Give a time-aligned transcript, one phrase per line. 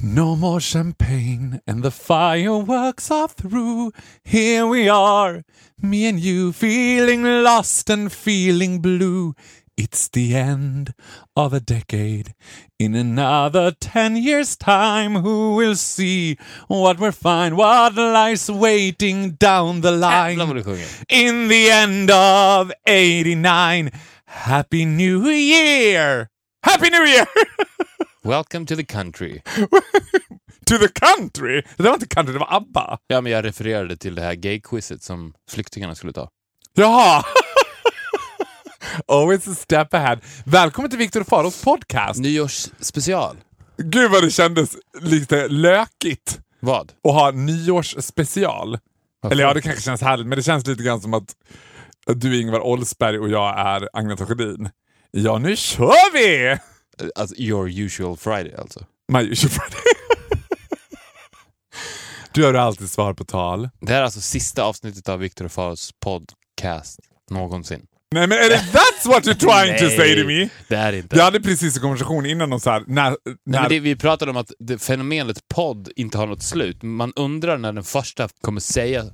[0.00, 3.90] No more champagne and the fireworks are through.
[4.22, 5.42] Here we are,
[5.82, 9.34] me and you, feeling lost and feeling blue.
[9.76, 10.94] It's the end
[11.34, 12.34] of a decade.
[12.78, 19.80] In another ten years' time, who will see what we're fine, what lies waiting down
[19.80, 20.36] the line?
[21.08, 23.90] In the end of 89,
[24.26, 26.30] Happy New Year!
[26.62, 27.26] Happy New Year!
[28.28, 29.42] Welcome to the country.
[30.66, 31.62] to the country!
[31.76, 32.98] Det var inte country, det var ABBA.
[33.06, 36.28] Ja, men jag refererade till det här gay-quizet som flyktingarna skulle ta.
[36.74, 37.24] Jaha!
[39.08, 40.18] Always a step ahead.
[40.44, 42.20] Välkommen till Viktor Faros podcast.
[42.20, 43.36] Nyårsspecial.
[43.76, 46.92] Gud vad det kändes lite lökigt Vad?
[47.04, 48.78] att ha nyårsspecial.
[49.20, 49.34] Varför?
[49.34, 51.36] Eller ja, det kanske känns härligt, men det känns lite grann som att
[52.06, 54.70] du är Ingvar Oldsberg och jag är Agneta Sjödin.
[55.10, 56.58] Ja, nu kör vi!
[57.14, 58.84] Alltså, your usual Friday alltså.
[59.12, 59.82] My usual Friday.
[62.32, 63.68] Du har alltid svar på tal.
[63.80, 67.86] Det här är alltså sista avsnittet av Viktor och Faros podcast någonsin.
[68.14, 70.48] Nej men är det that's what you're trying to say to me?
[70.68, 71.16] det är inte.
[71.16, 73.96] Vi hade precis en konversation innan om så här, när, Nej, när men det, vi
[73.96, 76.82] pratade om att det, fenomenet podd inte har något slut.
[76.82, 79.04] Man undrar när den första kommer säga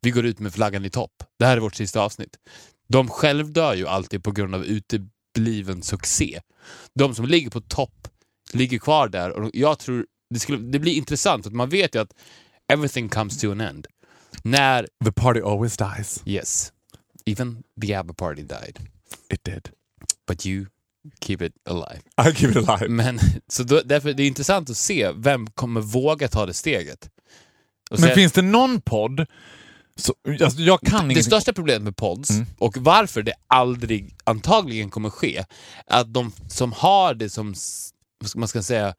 [0.00, 1.12] vi går ut med flaggan i topp.
[1.38, 2.36] Det här är vårt sista avsnitt.
[2.88, 4.64] De självdör ju alltid på grund av
[5.36, 6.40] utebliven succé.
[6.94, 8.08] De som ligger på topp
[8.52, 12.00] ligger kvar där och jag tror det, skulle, det blir intressant för man vet ju
[12.00, 12.12] att
[12.72, 13.86] everything comes to an end.
[14.44, 16.22] När, the party always dies.
[16.26, 16.72] yes,
[17.26, 18.78] even the ABBA party died.
[19.30, 19.68] It did.
[20.26, 20.66] But you
[21.20, 22.02] keep it alive.
[22.28, 22.88] I keep it alive.
[22.88, 27.10] Men, så då, därför det är intressant att se vem kommer våga ta det steget.
[27.90, 29.26] Och Men finns det någon podd
[29.96, 31.22] så, alltså, jag kan det ingenting.
[31.22, 32.46] största problemet med pods, Mm.
[32.58, 35.44] och varför det aldrig antagligen kommer ske,
[35.86, 37.54] är att de som har det som,
[38.34, 38.94] man ska säga,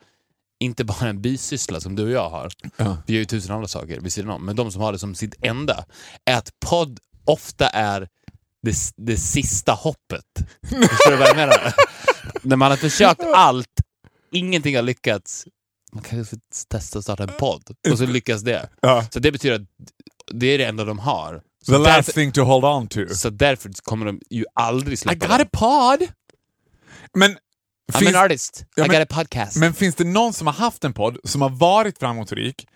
[0.59, 2.98] inte bara en bisyssla som du och jag har, Ja.
[3.08, 5.16] vi gör ju tusen andra saker vid sidan om, men de som har det som
[5.16, 5.86] sitt enda,
[6.25, 8.08] är att podd ofta är
[8.63, 10.25] det, det sista hoppet.
[10.69, 11.74] Förstår du vad jag menar?
[12.41, 13.81] När man har försökt allt,
[14.31, 15.46] ingenting har lyckats,
[15.91, 18.69] man kanske får testa att starta en podd, och så lyckas det.
[18.81, 19.06] Ja.
[19.12, 19.62] Så det betyder att
[20.33, 21.41] det är det enda de har.
[21.65, 22.99] Så The last thing to hold on to.
[23.15, 26.07] så därför kommer de ju aldrig I släppa got a pod!
[27.13, 29.57] Men I'm finns, an artist, Ja, I men- got a podcast.
[29.57, 32.67] men finns det någon som har haft en podd som har varit framgångsrik,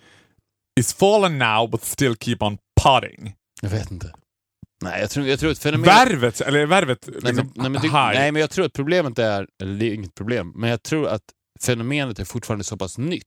[0.80, 3.36] is fallen now but still keep on podding?
[3.62, 4.14] jag vet inte.
[4.84, 5.96] Nej, jag tror, jag tror att fenomenet...
[5.96, 8.20] Värvet, eller värvet nej, liksom, men, nej, men high.
[8.20, 11.08] nej, men jag tror att problemet är, eller det är inget problem, men jag tror
[11.08, 11.22] att
[11.62, 13.26] fenomenet är fortfarande så pass nytt.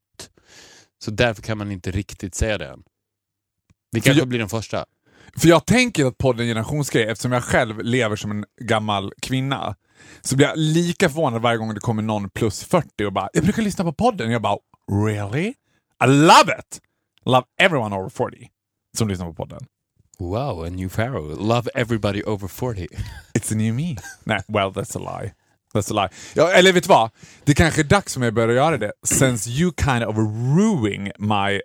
[1.05, 2.83] Så därför kan man inte riktigt säga det än.
[3.95, 4.85] Vi kanske jag- blir den första.
[5.37, 9.77] För jag tänker att podden generationsgrej, eftersom jag själv lever som en gammal kvinna.
[10.23, 13.45] Så blir jag lika förvånad varje gång det kommer någon plus 40 och bara “Jag
[13.45, 14.57] brukar lyssna på podden” och jag bara
[15.07, 15.47] “Really?
[16.05, 16.81] I love it!”
[17.27, 18.49] Love everyone over 40
[18.99, 19.61] som lyssnar på podden.
[20.19, 21.47] Wow, a new pharaoh.
[21.49, 22.87] Love everybody over 40.
[23.39, 23.97] It's a new me.
[24.25, 25.33] Nej, well that's a lie.
[25.75, 26.09] That's a lie.
[26.35, 27.11] Ja, eller vet du vad?
[27.45, 30.17] Det kanske är dags för mig att börja göra det, since you kind of
[30.59, 31.61] ruining my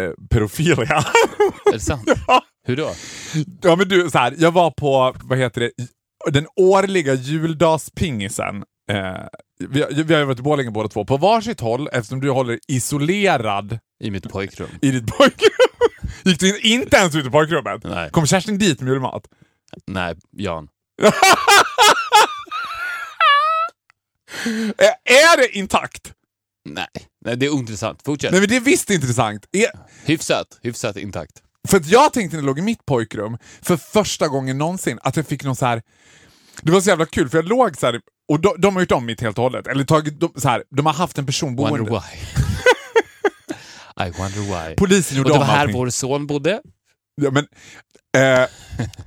[0.00, 1.04] uh, pedofilia.
[1.66, 2.08] är det sant?
[2.66, 2.90] Hur då?
[3.62, 5.70] Ja men du, så här, jag var på, vad heter det,
[6.30, 8.64] den årliga juldagspingisen.
[8.90, 9.26] Eh,
[9.58, 12.58] vi, vi har ju varit i Borlänge båda två, på varsitt håll eftersom du håller
[12.68, 14.68] isolerad I mitt pojkrum?
[14.82, 15.50] i ditt pojkrum.
[16.24, 17.84] Gick du in, inte ens ut i pojkrummet?
[17.84, 18.10] Nej.
[18.10, 19.26] Kom Kerstin dit med julmat?
[19.86, 20.68] Nej, Jan.
[24.78, 26.12] Eh, är det intakt?
[26.74, 26.86] Nej,
[27.24, 28.02] Nej det är ointressant.
[28.04, 28.30] Fortsätt.
[28.32, 29.46] Nej men det är visst intressant.
[29.52, 29.66] Är,
[30.04, 31.32] Hyfsat, hyfsat intakt.
[31.68, 35.16] För att jag tänkte när jag låg i mitt pojkrum, för första gången någonsin, att
[35.16, 35.82] jag fick någon så här.
[36.62, 38.92] Det var så jävla kul för jag låg så här, och de, de har gjort
[38.92, 39.66] om mitt helt och hållet.
[39.66, 41.90] Eller tagit, de, så här, de har haft en person Wonder boende.
[41.92, 42.18] why.
[44.06, 44.74] I wonder why.
[44.76, 45.76] Polisen Och gjorde det var här allting.
[45.76, 46.60] vår son bodde.
[47.22, 47.46] Ja, men,
[48.16, 48.48] eh,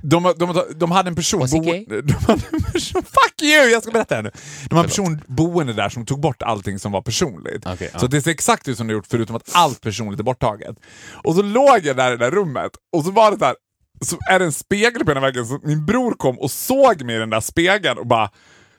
[0.02, 2.02] de, de, de, de hade en person boende...
[2.02, 3.70] De hade en person, fuck you!
[3.70, 4.30] Jag ska berätta här nu.
[4.68, 7.66] De hade en person boende där som tog bort allting som var personligt.
[7.66, 8.08] Okej, Så ja.
[8.08, 10.76] det ser exakt ut som det gjort förutom att allt personligt är borttaget.
[11.24, 13.54] Och så låg jag där i det där rummet och så var det där
[14.00, 17.16] så är det en spegel på ena väggen så min bror kom och såg mig
[17.16, 18.30] i den där spegeln och bara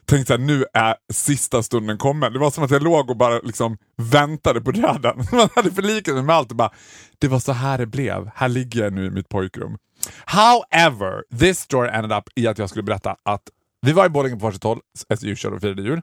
[0.06, 2.32] tänkte såhär, nu är sista stunden kommen.
[2.32, 5.26] Det var som att jag låg och bara liksom väntade på döden.
[5.32, 6.70] Man hade förlikat mig med allt och bara,
[7.18, 8.30] det var så här det blev.
[8.34, 9.78] Här ligger jag nu i mitt pojkrum.
[10.26, 13.42] However, this story ended up i att jag skulle berätta att
[13.86, 16.00] vi var i Borlänge på varsitt håll, as usual, och firade jul.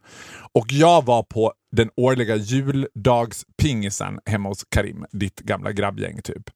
[0.53, 6.49] Och jag var på den årliga juldagspingisen hemma hos Karim, ditt gamla grabbgäng typ.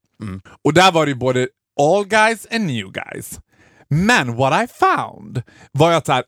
[0.64, 1.48] Och där var det ju både
[1.80, 3.40] all guys and new guys.
[3.88, 5.42] Men what I found
[5.72, 6.24] var att så här,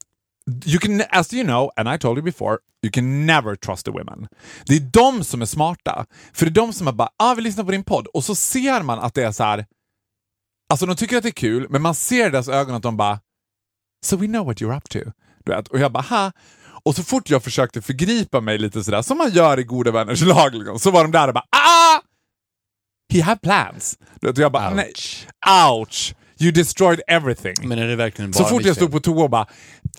[0.64, 3.90] you can, as you know, and I told you before, you can never trust the
[3.90, 4.28] women.
[4.66, 6.06] Det är de som är smarta.
[6.32, 8.06] För det är de som är bara, ah, vi lyssnar på din podd.
[8.06, 9.66] Och så ser man att det är så här.
[10.70, 12.96] Alltså de tycker att det är kul, men man ser i deras ögon att de
[12.96, 13.20] bara,
[14.04, 14.98] so we know what you're up to.
[15.44, 15.68] Du vet?
[15.68, 16.32] Och jag bara, ha.
[16.84, 20.22] Och så fort jag försökte förgripa mig lite sådär, som man gör i goda vänners
[20.22, 22.00] lag, liksom, så var de där och bara, ah!
[23.12, 23.98] He had plans.
[24.20, 24.92] Du vet, och jag bara, nej.
[25.72, 26.14] Ouch!
[26.38, 27.54] You destroyed everything.
[27.68, 29.46] Men är det verkligen bara Så fort jag stod på toa och bara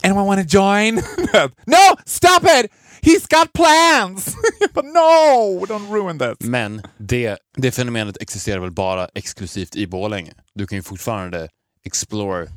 [0.03, 0.95] “Anyone wanna join?”
[1.65, 1.97] “No!
[2.05, 2.71] Stop it!
[3.01, 4.35] He's got plans!”
[4.73, 5.65] bara “No!
[5.65, 10.33] Don't ruin this!” Men det, det fenomenet existerar väl bara exklusivt i Borlänge?
[10.53, 11.49] Du kan ju fortfarande
[11.85, 12.47] explore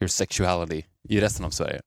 [0.00, 1.80] your sexuality i resten av Sverige.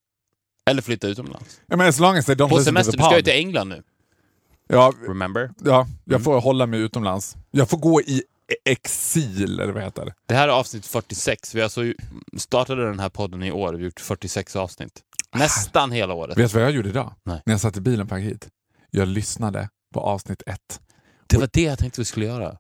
[0.70, 1.62] Eller flytta utomlands.
[1.74, 3.84] I mean, as long as they don't På semester, du ska ju till England nu.
[4.68, 5.50] Ja, Remember?
[5.66, 7.38] ja, jag får hålla mig utomlands.
[7.52, 8.24] Jag får gå i
[8.66, 10.14] exil, eller vad heter det?
[10.28, 11.56] Det här är avsnitt 46.
[11.56, 11.82] Vi alltså
[12.38, 13.74] startade den här podden i år.
[13.74, 15.02] Vi har gjort 46 avsnitt.
[15.36, 16.38] Nästan hela året.
[16.38, 17.14] Vet du vad jag gjorde idag?
[17.26, 17.42] Nej.
[17.46, 18.50] När jag satt i bilen på väg hit.
[18.90, 20.80] Jag lyssnade på avsnitt ett.
[21.28, 22.58] Det var det jag tänkte vi skulle göra.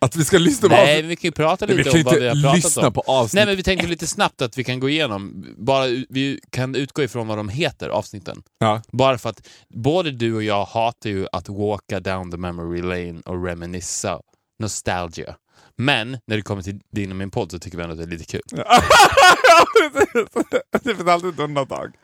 [0.00, 1.10] Att vi ska lyssna på Nej, avsnitt...
[1.10, 2.92] vi kan ju prata Nej, lite kan om vad vi har pratat lyssna om.
[2.92, 6.40] på avsnitt Nej, men vi tänkte lite snabbt att vi kan gå igenom, bara vi
[6.50, 8.42] kan utgå ifrån vad de heter, avsnitten.
[8.58, 8.82] Ja.
[8.92, 13.20] Bara för att både du och jag hatar ju att walka down the memory lane
[13.24, 14.20] och reminissa
[14.58, 15.36] nostalgia.
[15.76, 18.04] Men när det kommer till din och min podd så tycker vi ändå att det
[18.04, 18.42] är lite kul.
[20.84, 21.94] det finns alltid ett undantag.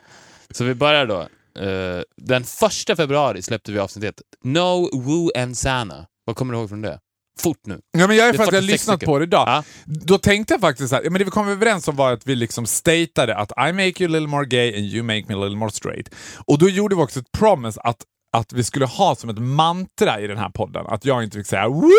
[0.51, 1.27] Så vi börjar då.
[1.61, 4.21] Eh, den första februari släppte vi avsnitt ett.
[4.43, 6.05] No Woo and Sana.
[6.25, 6.99] Vad kommer du ihåg från det?
[7.39, 7.79] Fort nu.
[7.97, 9.47] Ja, men jag, är faktiskt, jag har 46 lyssnat på det idag.
[9.47, 9.63] Ja.
[9.85, 12.27] Då tänkte jag faktiskt så här, ja, men det vi kom överens om var att
[12.27, 15.33] vi liksom statade att I make you a little more gay and you make me
[15.33, 16.09] a little more straight.
[16.47, 17.97] Och då gjorde vi också ett promise att,
[18.35, 21.47] att vi skulle ha som ett mantra i den här podden att jag inte fick
[21.47, 21.91] säga Woo!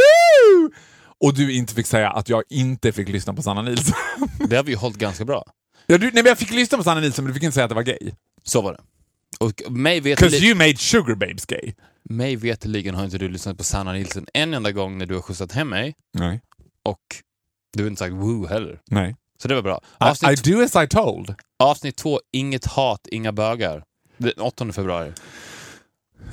[1.21, 3.94] och du inte fick säga att jag inte fick lyssna på Sanna Nilsson.
[4.49, 5.44] Det har vi ju hållit ganska bra.
[5.87, 7.65] ja, du, nej, men jag fick lyssna på Sanna Nilsson men du fick inte säga
[7.65, 8.12] att det var gay.
[8.43, 8.81] Så var det.
[9.41, 11.75] Och mig, Because you made sugar babes gay.
[12.11, 15.23] mig veterligen har inte du lyssnat på Sanna Nilsson en enda gång när du har
[15.23, 16.41] skjutsat hem mig Nej.
[16.85, 17.00] och
[17.77, 18.81] du har inte sagt woo heller.
[18.91, 19.17] Nej.
[19.43, 19.81] Så det var bra.
[19.85, 21.35] I, Avsnitt, I do as I told.
[21.59, 23.85] avsnitt två, Inget hat, inga bögar.
[24.17, 25.12] Den 8 februari.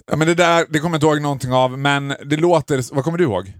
[0.08, 2.96] Ja, men det där det kommer jag inte ihåg någonting av, men det låter...
[2.96, 3.54] Vad kommer du ihåg?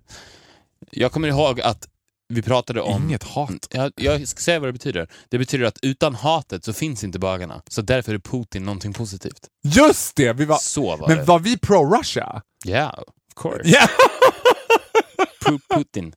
[0.92, 1.88] Jag kommer ihåg att
[2.30, 3.04] vi pratade om...
[3.04, 3.68] Inget hat.
[3.72, 5.08] Jag, jag ska säga vad det betyder.
[5.30, 7.62] Det betyder att utan hatet så finns inte bögarna.
[7.70, 9.48] Så därför är Putin någonting positivt.
[9.64, 10.34] Just det!
[10.34, 11.24] Vi var, Så var men det.
[11.24, 12.42] var vi pro-Russia?
[12.66, 13.62] Yeah, of course.
[13.70, 13.88] Ja!
[15.46, 16.14] Pu- Putin.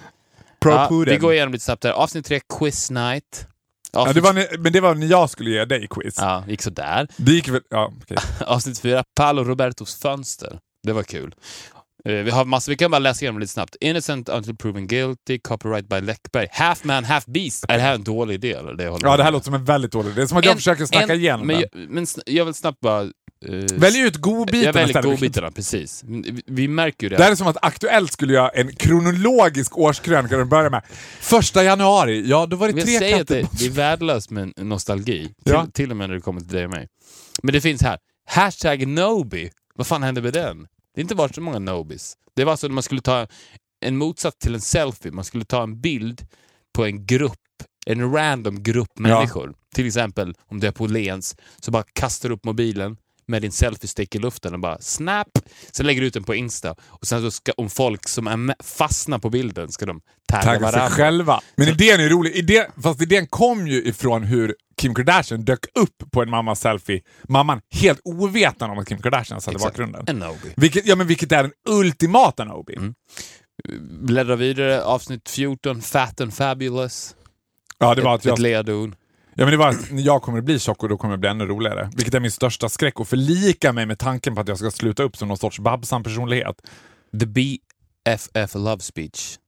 [0.60, 1.90] Pro Ja, vi går igenom lite snabbt där.
[1.92, 3.46] Avsnitt tre, Quiz Night.
[3.92, 6.14] Ja, det var, men det var när jag skulle ge dig quiz.
[6.18, 7.08] ja, gick sådär.
[7.16, 7.60] Det gick väl...
[7.70, 8.16] Ja, okej.
[8.46, 10.58] Avsnitt fyra, Paolo Robertos fönster.
[10.86, 11.34] Det var kul.
[12.04, 13.76] Eh, vi har massor, vi kan bara läsa igenom lite snabbt.
[13.80, 16.48] Innocent until proven guilty, copyright by Läckberg.
[16.52, 17.64] Half man, half beast.
[17.68, 18.52] Är det här en dålig idé?
[18.52, 18.74] Eller?
[18.74, 19.32] Det jag ja, med det här om?
[19.32, 21.46] låter som en väldigt dålig Det är som att jag En- försöker snacka en- igenom
[21.46, 21.68] men den.
[21.72, 23.08] jag, men jag vill snabbt bara...
[23.48, 25.10] eh, Välj ut godbitarna Jag väljer istället.
[25.10, 26.04] godbitarna, precis.
[26.06, 27.16] Vi, vi märker ju det.
[27.16, 30.82] Det här är som att Aktuellt skulle göra en kronologisk årskrönika där de börjar med
[31.20, 33.34] första januari, ja då var det jag tre katter.
[33.42, 35.26] det, det är värdelöst med nostalgi.
[35.44, 35.66] Till, Ja.
[35.72, 36.88] till och med när det kommer till dig och mig.
[37.42, 37.98] Men det finns här.
[38.26, 39.50] Hashtag Nobi.
[39.74, 40.58] Vad fan hände med den?
[40.94, 42.14] Det har inte varit så många Nobis.
[42.36, 43.26] Det var så att man skulle ta
[43.84, 45.12] en motsats till en selfie.
[45.12, 46.26] Man skulle ta en bild
[46.74, 47.34] på en grupp,
[47.86, 49.54] en random grupp människor.
[49.74, 52.96] Till exempel om du är på Lens så bara kastar du upp mobilen
[53.30, 55.28] med din selfie-stick i luften och bara snap!
[55.72, 56.74] Sen lägger du ut den på Insta.
[56.88, 60.58] Och sen så ska, om folk som är med, fastnar på bilden ska de tagga
[60.58, 60.88] varandra.
[60.88, 61.40] sig själva.
[61.56, 62.36] Men idén är rolig.
[62.36, 67.00] Idén, fast idén kom ju ifrån hur Kim Kardashian dök upp på en mammas selfie.
[67.28, 70.04] Mamman helt ovetande om att Kim Kardashian satt i bakgrunden.
[70.06, 70.54] En Nobi.
[70.56, 72.76] Vilket, ja, men vilket är den ultimata Nobi.
[72.76, 72.94] Mm.
[74.06, 77.16] Bläddra vidare, avsnitt 14, Fat and Fabulous.
[77.78, 78.94] Ja, det var ett, att jag, ett ledord.
[79.40, 81.18] Ja, men det var att när jag kommer att bli tjock och då kommer det
[81.18, 81.90] bli ännu roligare.
[81.96, 83.00] Vilket är min största skräck.
[83.00, 86.56] Att förlika mig med tanken på att jag ska sluta upp som någon sorts Babsan-personlighet.
[87.20, 89.38] The BFF Love Speech.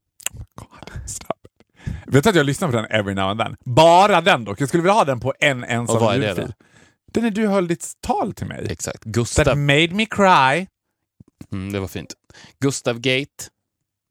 [1.06, 1.92] Stop it.
[2.06, 3.56] Vet du att jag lyssnar på den every now and then?
[3.64, 4.60] Bara den dock.
[4.60, 6.46] Jag skulle vilja ha den på en Och ensam vad är det ljudfil.
[6.58, 6.64] då?
[7.12, 8.66] Den är du höll ditt tal till mig.
[8.70, 9.02] Exakt.
[9.02, 9.58] That Gustav.
[9.58, 10.66] made me cry.
[11.52, 12.14] Mm, det var fint.
[12.60, 13.44] Gustav Gate.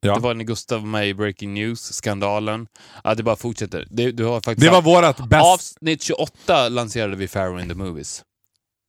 [0.02, 0.16] Ja.
[0.16, 2.68] Det var när Gustav var med i Breaking News, skandalen.
[3.04, 3.88] Ja, det bara fortsätter.
[3.90, 5.42] Det, du har faktiskt Det var vårat bästa...
[5.42, 8.24] Avsnitt 28 lanserade vi Pharaoh in the Movies.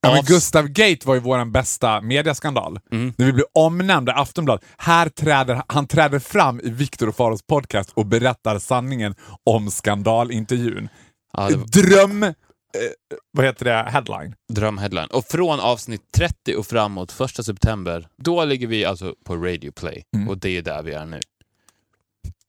[0.01, 2.79] Ja, men Gustav Gate var ju vår bästa mediaskandal.
[2.91, 3.13] Mm.
[3.17, 4.65] När vi blev omnämnda i Aftonbladet.
[4.77, 10.89] Här träder, han träder fram i Viktor och Faros podcast och berättar sanningen om skandalintervjun.
[11.37, 12.33] Ja, var Dröm...
[12.77, 13.89] Eh, vad heter det?
[13.91, 14.35] Headline.
[14.53, 15.07] drömheadline.
[15.07, 20.03] Och från avsnitt 30 och framåt, första september, då ligger vi alltså på Radio Play.
[20.15, 20.29] Mm.
[20.29, 21.19] Och det är där vi är nu.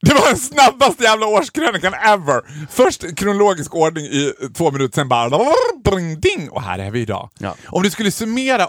[0.01, 2.67] Det var den snabbaste jävla årskrönikan ever!
[2.71, 5.53] Först kronologisk ordning i två minuter, sen bara
[5.85, 7.31] bring, ding, och här är vi idag.
[7.39, 7.57] Ja.
[7.67, 8.69] Om du skulle summera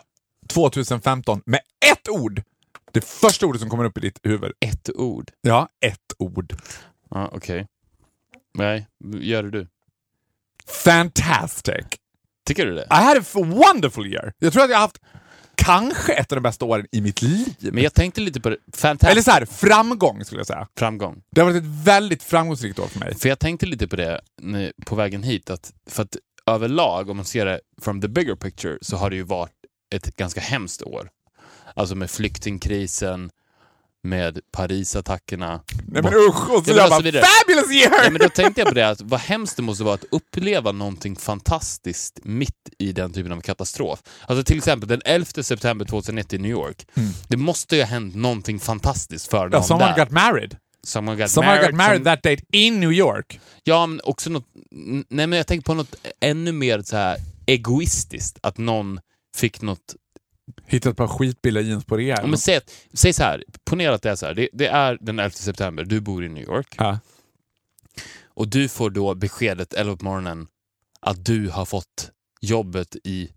[0.50, 1.60] 2015 med
[1.92, 2.42] ett ord,
[2.92, 4.52] det första ordet som kommer upp i ditt huvud.
[4.60, 5.32] Ett ord.
[5.42, 6.54] Ja, ett ord.
[7.10, 7.68] Ja, okej.
[8.58, 8.88] Nej,
[9.20, 9.68] gör det du.
[10.68, 11.86] Fantastic!
[12.48, 12.82] Tycker du det?
[12.82, 14.34] I had a wonderful year.
[14.40, 15.02] Jag tror att jag har haft
[15.56, 17.56] kanske ett av de bästa åren i mitt liv.
[17.60, 18.58] Men jag tänkte lite på det.
[18.74, 20.68] Fantastic Eller så här, framgång skulle jag säga.
[20.80, 21.22] framgång.
[21.32, 23.16] Det har varit ett väldigt framgångsrikt år för mig.
[23.16, 24.22] För jag tänkte lite på det
[24.86, 28.78] på vägen hit, att, för att överlag, om man ser det from the bigger picture,
[28.82, 29.52] så har det ju varit
[29.96, 31.10] ett ganska hemskt år.
[31.74, 33.30] Alltså med flyktingkrisen,
[34.06, 35.62] med Parisattackerna.
[35.88, 37.24] Nej men usch, och så Ja, jag bara så vidare.
[37.42, 38.04] fabulous year!
[38.04, 40.72] Ja, men då tänkte jag på det, att vad hemskt det måste vara att uppleva
[40.72, 44.00] någonting fantastiskt mitt i den typen av katastrof.
[44.28, 46.88] Alltså till exempel den 11 september 2001 i New York.
[47.28, 50.06] Det måste ju ha hänt någonting fantastiskt för Ja, någon someone där.
[50.06, 50.58] got married.
[50.88, 51.72] someone got Someone married.
[51.72, 53.40] got married som- that date in New York.
[53.64, 54.46] Ja, men också något...
[55.10, 58.38] Nej, men jag tänker på något ännu mer så här egoistiskt.
[58.44, 59.00] Att någon
[59.38, 59.96] fick något...
[60.66, 62.18] Hittat ett par skitbilliga jeans på rea.
[62.22, 62.60] Ja, men säg,
[62.94, 64.34] säg så här, ponera att det är så här.
[64.34, 66.76] Det, det är den 11 september, du bor i New York.
[66.78, 67.00] Ja.
[68.26, 70.48] Och du får då beskedet 11 på morgonen
[71.02, 72.12] att du har fått
[72.42, 73.30] jobbet i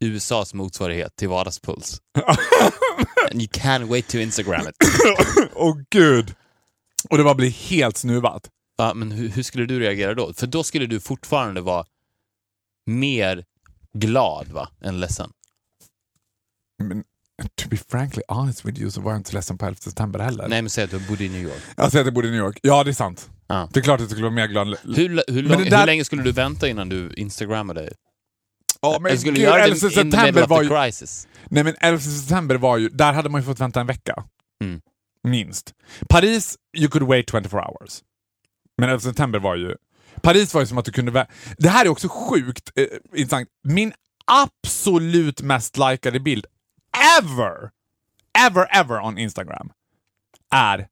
[0.00, 2.00] USAs motsvarighet till Vardagspuls.
[3.30, 4.76] And you can't wait to Instagram it.
[5.54, 6.34] Åh gud!
[7.10, 8.48] Och det bara blir helt snuvat.
[8.76, 10.32] Ja, men hur, hur skulle du reagera då?
[10.34, 11.84] För då skulle du fortfarande vara
[12.86, 13.44] mer
[13.94, 15.32] glad va, än ledsen.
[16.78, 17.04] Men
[17.56, 20.18] to be frankly honest with you så var jag inte så ledsen på 11 september
[20.20, 20.48] heller.
[20.48, 21.62] Nej, men säg att du bodde i New York.
[21.76, 22.58] Jag säger att jag bodde i New York.
[22.62, 23.30] Ja, det är sant.
[23.46, 23.68] Ja.
[23.72, 24.76] Det är klart att jag skulle vara mer glad.
[24.82, 27.92] Hur, hur, lång, där- hur länge skulle du vänta innan du instagrammade?
[28.80, 30.68] Ja, men Eller skulle gud, göra 11 det in september var ju...
[30.68, 31.28] crisis?
[31.50, 34.24] Nej men 11 september var ju, där hade man ju fått vänta en vecka.
[34.64, 34.80] Mm.
[35.28, 35.72] Minst.
[36.08, 38.00] Paris, you could wait 24 hours.
[38.78, 39.74] Men 11 september var ju...
[40.22, 41.26] Paris var ju som att du kunde...
[41.58, 42.84] Det här är också sjukt eh,
[43.16, 43.48] intressant.
[43.64, 43.92] Min
[44.26, 46.46] absolut mest likade bild
[47.18, 47.70] ever,
[48.46, 49.70] ever, ever on Instagram
[50.54, 50.86] är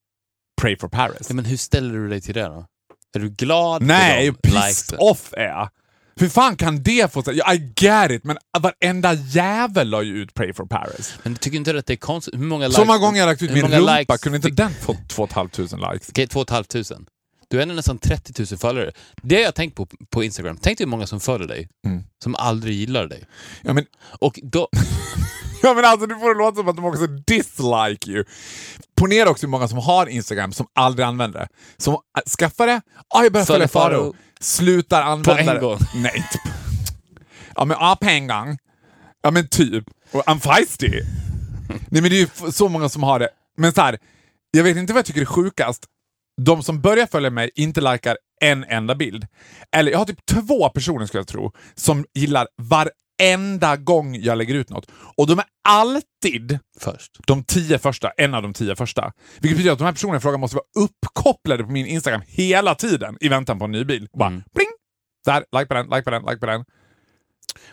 [0.61, 1.30] Pray for Paris.
[1.30, 2.66] Men hur ställer du dig till det då?
[3.14, 4.99] Är du glad Nej, pissed likesen?
[5.00, 5.69] off är jag.
[6.16, 7.37] Hur fan kan det få sig...
[7.37, 11.14] I get it, men varenda jävel la ju ut Pray for Paris.
[11.23, 12.35] Men du tycker inte att det är konstigt?
[12.35, 14.50] Hur många Så likes- många gånger jag har lagt ut min rumpa, likes kunde inte
[14.50, 16.09] den få 2 500 likes?
[16.09, 17.11] Okej, 2 500.
[17.49, 18.92] Du är ändå nästan 30 000 följare.
[19.23, 20.59] Det har jag tänkt på på Instagram.
[20.62, 22.04] Tänk dig hur många som följer dig, Mm.
[22.23, 23.25] som aldrig gillar dig.
[23.62, 23.87] Ja men,
[24.21, 24.69] Och då...
[25.62, 28.25] ja, men alltså, du får det låta som att de också dislike you.
[28.97, 31.49] Ponera också hur många som har Instagram som aldrig använder det.
[31.76, 31.99] Som äh,
[32.38, 34.14] skaffar det, ah, jag börjar följa Faro.
[34.40, 35.61] slutar använda en det.
[35.61, 35.79] gång.
[35.95, 36.49] Nej, inte på-
[37.57, 38.59] Ja men ja, på en gång.
[39.23, 39.85] Ja men typ.
[40.12, 40.88] Och I'm feisty.
[41.88, 43.29] Nej men det är ju så många som har det.
[43.57, 43.99] Men så här,
[44.50, 45.85] jag vet inte vad jag tycker är sjukast.
[46.43, 49.26] De som börjar följa mig inte likar en enda bild.
[49.76, 52.49] Eller jag har typ två personer skulle jag tro som gillar
[53.21, 54.87] varenda gång jag lägger ut något.
[55.17, 57.19] Och de är alltid Först.
[57.27, 59.12] de tio första, en av de tio första.
[59.41, 62.75] Vilket betyder att de här personerna i fråga måste vara uppkopplade på min Instagram hela
[62.75, 64.09] tiden i väntan på en ny bil.
[64.12, 64.43] Och bara Mm.
[64.55, 64.69] pling!
[65.25, 66.65] Där, like på den, like på den, like på den.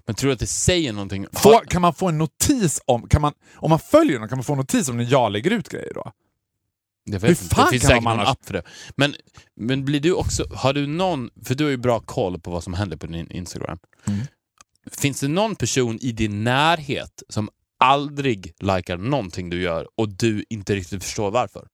[0.06, 1.25] Men tror du att det säger någonting?
[1.34, 4.44] Få, kan man få en notis om, kan man, om man följer någon, kan man
[4.44, 6.12] få en notis om när jag lägger ut grejer då?
[7.10, 7.56] Jag Hur vet inte.
[7.56, 8.63] fan Det finns kan säkert man annars- app för det.
[8.96, 9.16] Men,
[9.56, 10.46] men blir du också...
[10.56, 11.30] Har du någon...
[11.46, 13.77] För du har ju bra koll på vad som händer på din Instagram.
[14.08, 14.20] Mm.
[14.91, 20.46] Finns det någon person i din närhet som aldrig likar någonting du gör och du
[20.50, 21.67] inte riktigt förstår varför?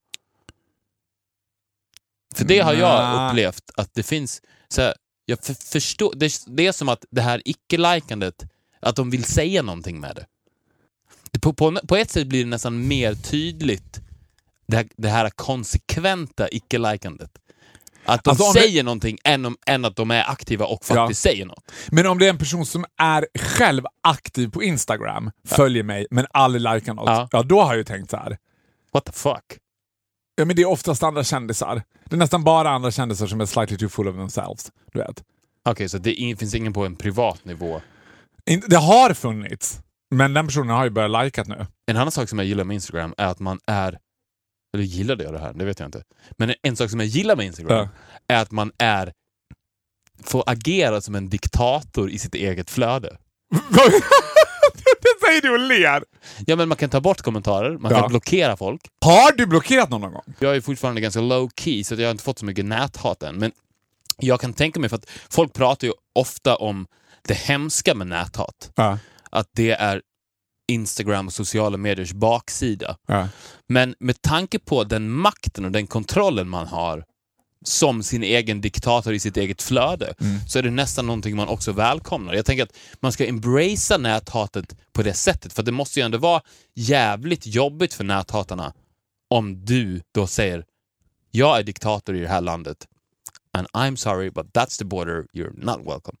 [2.34, 4.42] För det har jag upplevt att det finns...
[4.68, 4.94] Så här,
[5.24, 8.44] jag för, förstår, det, det är som att det här icke-likandet,
[8.80, 10.26] att de vill säga någonting med det.
[11.30, 14.00] det på, på, på ett sätt blir det nästan mer tydligt
[14.66, 17.30] det här, det här konsekventa icke-likandet.
[18.04, 20.84] Att de Alltså, om det- säger någonting än, om, än att de är aktiva och
[20.84, 21.72] faktiskt säger något.
[21.88, 26.26] Men om det är en person som är själv aktiv på Instagram, följer mig men
[26.30, 27.28] aldrig likar något, Ja.
[27.32, 27.42] ja.
[27.42, 28.36] då har jag ju tänkt så här.
[28.92, 29.44] What the fuck?
[30.36, 31.82] Ja, men det är oftast andra kändisar.
[32.04, 34.72] Det är nästan bara andra kändisar som är slightly too full of themselves.
[34.92, 35.22] Du vet.
[35.68, 37.80] Okej, så det ing- finns ingen på en privat nivå.
[38.50, 39.80] In- Det har funnits,
[40.10, 41.66] men den personen har ju börjat likat nu.
[41.86, 43.98] En annan sak som jag gillar med Instagram är att man är...
[44.74, 45.52] Eller gillade jag det här?
[45.52, 46.02] Det vet jag inte.
[46.38, 47.88] Men en sak som jag gillar med Instagram
[48.28, 49.12] är att man är...
[50.24, 53.16] Får agera som en diktator i sitt eget flöde.
[55.02, 56.04] det säger du och ler!
[56.46, 58.00] Ja, men man kan ta bort kommentarer, man Ja.
[58.00, 58.80] kan blockera folk.
[59.04, 60.22] Har du blockerat någon någon gång?
[60.38, 63.36] Jag är fortfarande ganska low key så jag har inte fått så mycket näthat än.
[63.38, 63.52] Men
[64.18, 66.86] jag kan tänka mig, för att folk pratar ju ofta om
[67.28, 68.70] det hemska med näthat.
[68.74, 68.98] Ja.
[69.30, 70.02] Att det är
[70.68, 72.96] Instagram och sociala mediers baksida.
[73.06, 73.28] Ja.
[73.68, 77.04] Men med tanke på den makten och den kontrollen man har
[77.64, 80.14] som sin egen diktator i sitt eget flöde,
[80.48, 82.34] så är det nästan någonting man också välkomnar.
[82.34, 86.18] Jag tänker att man ska embracea näthatet på det sättet, för det måste ju ändå
[86.18, 86.42] vara
[86.74, 88.72] jävligt jobbigt för näthatarna
[89.30, 90.64] om du då säger
[91.30, 92.86] jag är diktator i det här landet
[93.52, 96.16] and I'm sorry but that's the border, you're not welcome.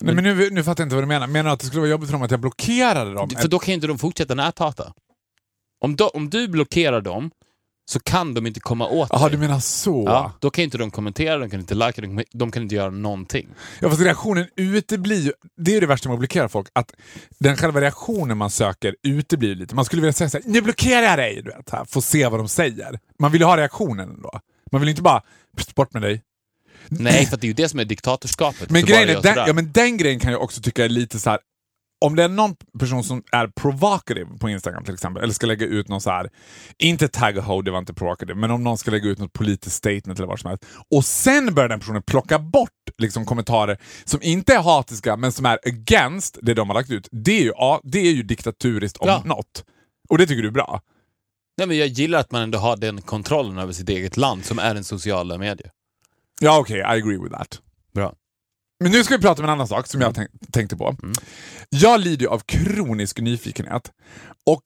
[0.00, 1.26] Nej, men nu, nu fattar jag inte vad du menar.
[1.26, 3.30] Menar du att det skulle vara jobbigt för dem att jag blockerade dem?
[3.30, 4.92] För då kan ju inte de fortsätta näthata.
[5.84, 7.30] Om, då, om du blockerar dem
[7.90, 9.30] så kan de inte komma åt Jaha, dig.
[9.30, 10.04] du menar så.
[10.06, 12.90] Ja, då kan inte de kommentera, de kan inte likea, de, de kan inte göra
[12.90, 13.48] någonting.
[13.80, 15.32] Ja, fast reaktionen uteblir ju.
[15.56, 16.92] Det är det värsta med att blockera folk, att
[17.38, 19.74] den själva reaktionen man söker uteblir lite.
[19.74, 21.42] Man skulle vilja säga såhär, nu blockerar jag dig!
[21.42, 22.98] Du vet, här, få se vad de säger.
[23.18, 24.40] Man vill ju ha reaktionen ändå.
[24.72, 25.22] Man vill inte bara,
[25.56, 26.22] "Pst, bort med dig.
[26.88, 28.70] Nej, för det är ju det som är diktatorskapet.
[28.70, 31.30] Men, grejen är, den, ja, men den grejen kan jag också tycka är lite så
[31.30, 31.38] här.
[32.04, 35.66] Om det är någon person som är provocative på Instagram till exempel, eller ska lägga
[35.66, 36.30] ut någon så här,
[36.78, 39.32] inte tag och ho, det var inte provocative, men om någon ska lägga ut något
[39.32, 43.78] politiskt statement eller vad som helst, och sen börjar den personen plocka bort liksom, kommentarer
[44.04, 47.42] som inte är hatiska, men som är against det de har lagt ut, det är
[47.42, 49.22] ju, ja, det är ju diktaturiskt om Ja.
[49.24, 49.64] något.
[50.08, 50.80] Och det tycker du är bra?
[51.58, 54.58] Nej, men jag gillar att man ändå har den kontrollen över sitt eget land som
[54.58, 55.70] är en sociala medier.
[56.42, 57.60] Ja, okej, I agree with that.
[57.94, 58.14] Bra.
[58.80, 60.96] Men nu ska vi prata om en annan sak som jag tänk, tänkte på.
[61.68, 63.92] Jag lider ju av kronisk nyfikenhet.
[64.46, 64.62] Och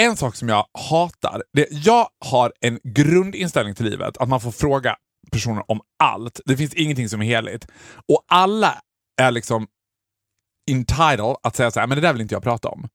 [0.00, 4.50] en sak som jag hatar, det jag har en grundinställning till livet, att man får
[4.50, 4.96] fråga
[5.32, 6.40] personer om allt.
[6.44, 7.66] Det finns ingenting som är heligt.
[8.08, 8.82] Och alla
[9.16, 9.66] är liksom
[10.70, 12.88] entitled att säga så här, men det där vill inte jag prata om.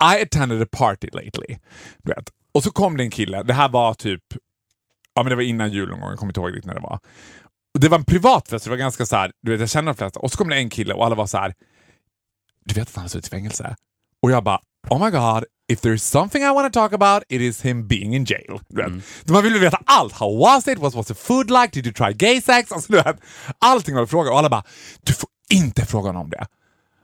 [0.00, 1.58] I attended a party lately.
[2.02, 2.30] Du vet.
[2.52, 4.22] Och så kom det en kille, det här var typ,
[5.16, 6.80] ja men det var innan jul någon gång, jag kommer inte ihåg riktigt när det
[6.80, 6.98] var.
[7.74, 9.92] Och det var en privat fest, det var ganska så här, du vet jag känner
[9.92, 10.20] de flesta.
[10.20, 11.54] Och så kom det en kille och alla var så här.
[12.64, 13.76] du vet att han har suttit i fängelse?
[14.22, 17.22] Och jag bara, oh my god, if there is something I want to talk about
[17.28, 18.60] it is him being in jail.
[18.68, 19.30] Vet.
[19.30, 20.12] Man vill ju veta allt.
[20.12, 20.78] How was it?
[20.78, 21.68] What was the food like?
[21.72, 22.72] Did you try gay sex?
[22.72, 23.20] Alltså, du vet,
[23.58, 24.64] allting var fråga och alla bara,
[25.02, 26.46] du får inte fråga honom om det.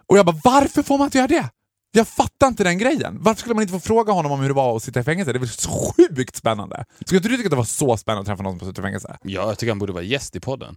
[0.07, 1.49] Och jag bara, varför får man inte göra det?
[1.95, 3.17] Jag fattar inte den grejen.
[3.21, 5.33] Varför skulle man inte få fråga honom om hur det var att sitta i fängelse?
[5.33, 6.85] Det är väl så sjukt spännande?
[7.01, 8.79] Skulle inte du tycka att det var så spännande att träffa någon som har suttit
[8.79, 9.17] i fängelse?
[9.23, 10.77] Ja, jag tycker han borde vara gäst i podden.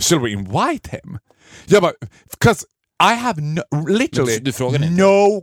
[0.00, 1.18] Should we invite him?
[1.66, 1.92] Jag bara,
[2.44, 2.64] 'cause
[3.12, 5.02] I have no, literally du frågade inte?
[5.02, 5.42] no...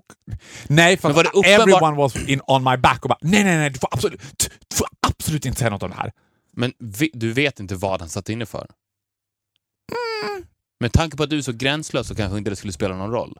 [0.67, 3.69] Nej, för var det everyone was in on my back och bara nej, nej, nej,
[3.69, 4.21] du får absolut,
[4.67, 6.11] du får absolut inte säga något om det här.
[6.53, 8.67] Men vi, du vet inte vad han satt inne för?
[10.29, 10.43] Mm.
[10.79, 13.11] Med tanke på att du är så gränslös så kanske inte det skulle spela någon
[13.11, 13.37] roll.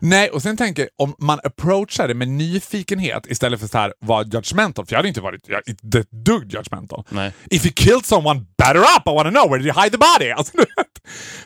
[0.00, 3.94] Nej, och sen tänker jag om man approachar det med nyfikenhet istället för så här
[4.00, 7.04] vara judgmental, för jag hade inte varit jag, inte ett dugg judgmental.
[7.08, 7.32] Nej.
[7.50, 9.06] If you killed someone, batter up!
[9.06, 10.30] I wanna know, where did you hide the body?
[10.30, 10.52] Alltså,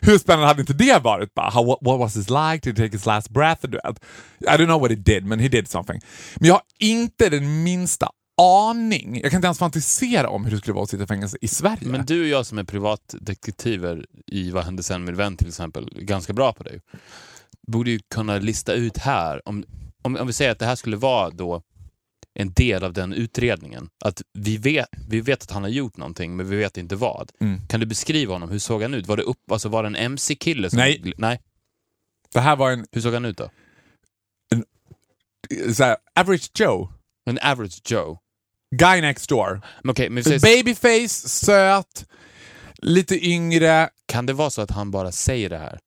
[0.01, 1.33] hur spännande hade inte det varit?
[1.33, 2.59] Bara, how, what, what was this like?
[2.61, 3.67] Did he take his last breath?
[3.67, 3.99] Du vet.
[4.41, 6.01] I don't know what he did, men he did something.
[6.35, 8.09] Men jag har inte den minsta
[8.41, 9.19] aning.
[9.21, 11.47] Jag kan inte ens fantisera om hur det skulle vara att sitta i fängelse i
[11.47, 11.87] Sverige.
[11.87, 15.89] Men du och jag som är privatdetektiver i Vad hände sen med vän till exempel,
[16.01, 16.79] ganska bra på det.
[17.71, 19.63] Borde ju kunna lista ut här, om,
[20.03, 21.61] om, om vi säger att det här skulle vara då
[22.39, 23.89] en del av den utredningen.
[24.05, 27.31] Att vi vet, vi vet att han har gjort någonting, men vi vet inte vad.
[27.39, 27.67] Mm.
[27.67, 28.49] Kan du beskriva honom?
[28.49, 29.07] Hur såg han ut?
[29.07, 30.69] Var det, upp, alltså var det en MC-kille?
[30.69, 31.13] Som, Nej.
[31.17, 31.41] Nej.
[32.33, 33.49] Det här var en Hur såg han ut då?
[35.73, 36.89] så här, average Joe.
[37.25, 38.19] En average Joe.
[38.75, 39.61] Guy next door.
[39.83, 42.05] Men okej, men säger, Babyface, söt,
[42.77, 43.89] lite yngre.
[44.05, 45.79] kan det vara så att han bara säger det här?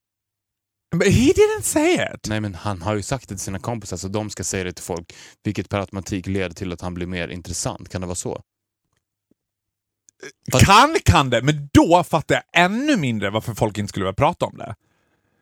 [0.97, 2.29] But he didn't say it.
[2.29, 4.73] Nej, men han har ju sagt det till sina kompisar så de ska säga det
[4.73, 5.13] till folk,
[5.45, 7.89] vilket per automatik leder till att han blir mer intressant.
[7.89, 8.43] Kan det vara så?
[10.53, 14.15] Fast- Kan kan det, men då fattar jag ännu mindre varför folk inte skulle vilja
[14.15, 14.75] prata om det.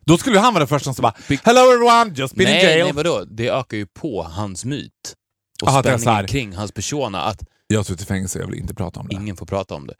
[0.04, 2.64] Då skulle han vara den första som bara Be- “Hello everyone, just been in Nej,
[2.64, 2.84] jail”.
[2.84, 3.24] nej, vadå?
[3.24, 4.92] Det ökar ju på hans myt.
[5.62, 8.74] Och Aha, spänningen kring hans persona, att Jag har suttit i fängelse, jag vill inte
[8.74, 9.14] prata om det.
[9.14, 9.94] ingen får prata om det.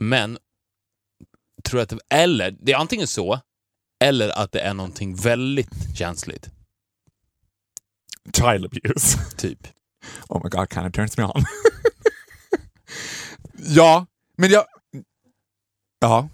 [0.00, 0.38] Men,
[1.64, 3.40] tror jag att det, eller, det är antingen så,
[4.00, 6.48] eller att det är någonting väldigt känsligt.
[8.36, 9.18] Child abuse.
[9.36, 9.58] Typ.
[10.28, 11.44] Oh my god, kind of turns me on.
[13.66, 14.64] ja, men jag...
[16.00, 16.28] Ja.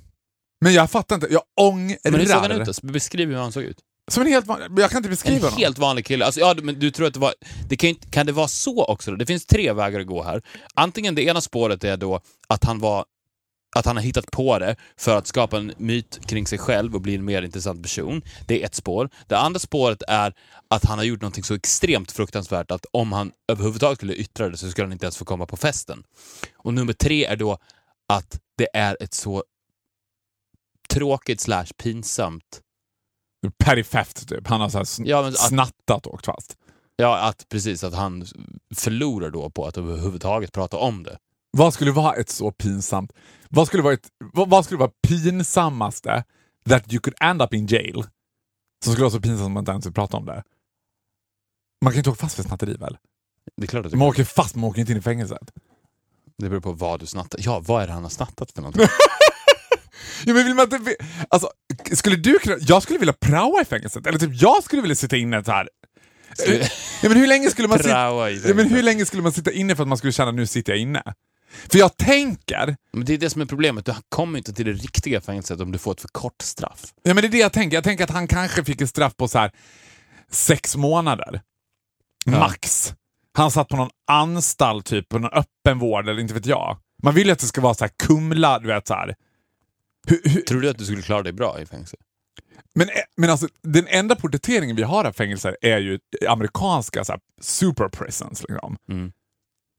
[0.60, 1.26] Men jag fattar inte.
[1.30, 1.98] Jag ångrar.
[2.04, 2.86] Men hur såg han ut då?
[2.92, 3.78] Beskriv hur han såg ut.
[4.10, 4.68] Som en helt vanlig...
[4.82, 5.58] Jag kan inte beskriva En honom.
[5.58, 6.24] helt vanlig kille.
[6.24, 7.34] Alltså, ja, men du tror att det var...
[7.68, 9.10] Det kan, inte- kan det vara så också?
[9.10, 9.16] Då?
[9.16, 10.42] Det finns tre vägar att gå här.
[10.74, 13.04] Antingen det ena spåret är då att han var
[13.78, 17.00] att han har hittat på det för att skapa en myt kring sig själv och
[17.00, 18.22] bli en mer intressant person.
[18.46, 19.10] Det är ett spår.
[19.26, 20.34] Det andra spåret är
[20.68, 24.56] att han har gjort något så extremt fruktansvärt att om han överhuvudtaget skulle yttra det
[24.56, 26.02] så skulle han inte ens få komma på festen.
[26.56, 27.58] Och nummer tre är då
[28.08, 29.44] att det är ett så
[30.88, 32.60] tråkigt slash pinsamt
[33.64, 34.46] Petty theft typ.
[34.48, 36.56] Han har så Ja, att- snattat och åkt fast.
[36.96, 38.26] Ja, att precis att han
[38.74, 41.18] förlorar då på att överhuvudtaget prata om det.
[41.56, 43.12] Vad skulle vara ett så pinsamt...
[43.48, 46.24] Vad skulle vara, ett, vad, vad skulle vara pinsammaste
[46.68, 48.04] that you could end up in jail?
[48.84, 50.42] Som skulle vara så pinsamt att man inte ens vill prata om det.
[51.82, 52.98] Man kan ju inte åka fast för snatteri väl?
[53.56, 55.50] Det är klart att Man åker fast, man åker inte in i fängelset.
[56.38, 57.40] det beror på vad du snattar.
[57.42, 58.86] Ja, vad är det han har snattat för någonting?
[60.24, 60.96] Ja, men vill man inte,
[61.28, 61.50] alltså,
[61.92, 64.06] skulle du kunna, jag skulle vilja praoa i fängelset.
[64.06, 65.68] Eller typ jag skulle vilja sitta inne så här.
[67.02, 67.90] Ja, men hur länge skulle man sitta,
[68.48, 70.72] ja, men hur länge skulle man sitta inne för att man skulle känna nu sitter
[70.72, 71.02] jag inne?
[71.48, 73.84] För jag tänker, Men det är det som är problemet.
[73.84, 76.84] Du kommer inte till det riktiga fängelset om du får ett för kort straff.
[77.02, 77.76] ja, men det är det jag tänker.
[77.76, 79.50] Jag tänker att han kanske fick ett straff på så här
[80.30, 81.40] sex månader.
[82.24, 82.38] Ja.
[82.38, 82.94] Max.
[83.32, 86.76] Han satt på någon anstalt, typ, på någon öppen vård eller inte vet jag.
[87.02, 89.14] Man vill ju att det ska vara så här Kumla, du vet så här.
[90.08, 91.96] Hur, hur, Tror du att du skulle klara dig bra i fängelse?
[92.74, 97.20] Men, men alltså, den enda porträtteringen vi har av fängelser är ju amerikanska så här,
[97.40, 98.44] super prisons.
[98.48, 98.76] Liksom.
[98.90, 99.12] Mm.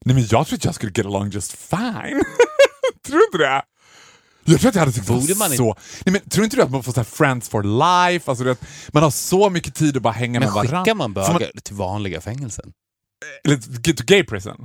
[0.04, 2.22] Nej, men jag tror att jag skulle get along just fine.
[3.06, 3.62] tror du det?
[4.44, 5.76] Jag tror att jag hade tyckt det Borde man så...
[6.04, 8.30] Nej, men, tror inte du att man får så friends for life?
[8.30, 8.60] Alltså, vet,
[8.92, 10.78] man har så mycket tid att bara hänga Men med varandra.
[10.78, 12.72] skickar man bögar till vanliga fängelsen?
[13.44, 13.56] Eller
[13.92, 14.56] to gay prison?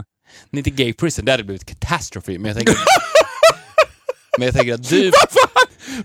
[0.49, 2.37] Nej, Inte gay prison, det hade blivit katastrofi.
[2.37, 2.75] Men jag tänker...
[4.37, 5.11] men jag tänker att du...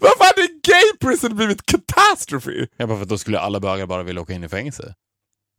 [0.00, 2.66] Varför hade gay prison blivit catastrophe?
[2.76, 4.94] Ja, bara för att då skulle alla bögar bara vilja åka in i fängelse.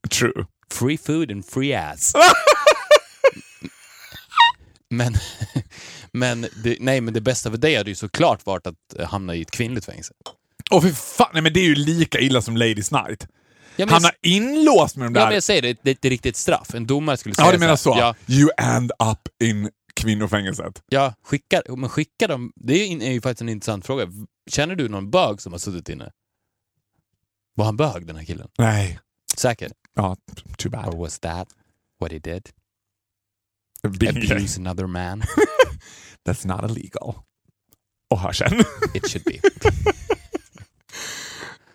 [0.09, 0.45] True.
[0.71, 2.13] Free food and free ass.
[4.89, 5.13] men,
[6.13, 9.35] men, det, nej, men det bästa för dig hade ju såklart varit att eh, hamna
[9.35, 10.13] i ett kvinnligt fängelse.
[10.71, 13.27] Och för fan, nej, men det är ju lika illa som Ladies Night.
[13.75, 15.21] Ja, men, Hamna inlåst med de där...
[15.21, 16.75] ja, men jag säger det, det är ett riktigt straff.
[16.75, 17.89] En domare skulle säga Ja, du menar så?
[17.89, 20.83] Ja, You end up in kvinnofängelset.
[20.89, 22.51] ja skicka, men skicka dem.
[22.55, 24.07] Det är ju, är ju faktiskt en intressant fråga.
[24.51, 26.11] Känner du någon bög som har suttit inne?
[27.55, 28.47] Var han bög, den här killen?
[28.57, 28.99] Nej.
[29.37, 29.71] Säker?
[29.95, 30.17] Ja,
[30.57, 30.97] too Or bad.
[30.97, 31.47] was that
[31.99, 32.49] what he did?
[33.83, 35.23] Abuse another man?
[36.27, 37.15] That's not illegal.
[38.09, 38.59] Och hör sen.
[38.93, 39.39] It should be.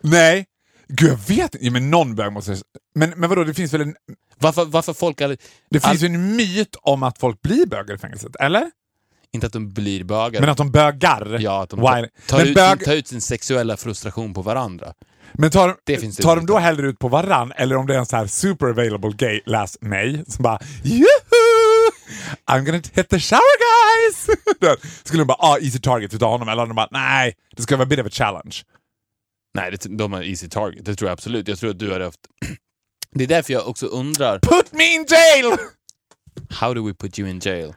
[0.01, 0.47] Nej.
[0.88, 1.64] Gud, jag vet inte.
[1.67, 2.57] Ja, men någon bög måste...
[2.95, 3.95] Men, men vadå, det finns väl en...
[4.38, 5.21] Varför, varför folk...
[5.21, 5.37] Är,
[5.71, 8.71] Det finns ju en myt om att folk blir bögar i fängelset, eller?
[9.33, 10.40] inte att de blir bögar.
[10.40, 11.37] Men att de bögar.
[11.40, 14.93] Ja, att de tar, Men ut bög- sin, tar ut sin sexuella frustration på varandra.
[15.33, 17.95] Men tar, Det finns det tar de då hellre ut på varann eller om det
[17.95, 21.05] är en så här super available gay, läs mig, som bara Juhu!
[22.51, 24.27] I'm gonna hit the shower guys!
[25.05, 27.87] Skulle de bara ah, easy target utav honom eller de bara nej, det ska vara
[27.87, 28.57] a bit of a challenge.
[29.55, 30.85] Nej, det, de har easy target.
[30.85, 31.49] Det tror jag absolut.
[31.49, 32.21] Jag tror att du hade haft...
[33.17, 35.57] Det är därför jag också undrar, Put me in jail!
[36.51, 37.75] how do we put you in jail?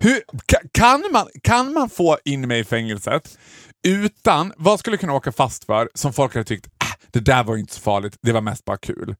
[0.00, 3.38] Hur, ka- kan, man, kan man få in mig i fängelset
[3.86, 7.44] utan, vad skulle jag kunna åka fast för som folk hade tyckt äh, det där
[7.44, 9.16] var inte så farligt, det var mest bara kul.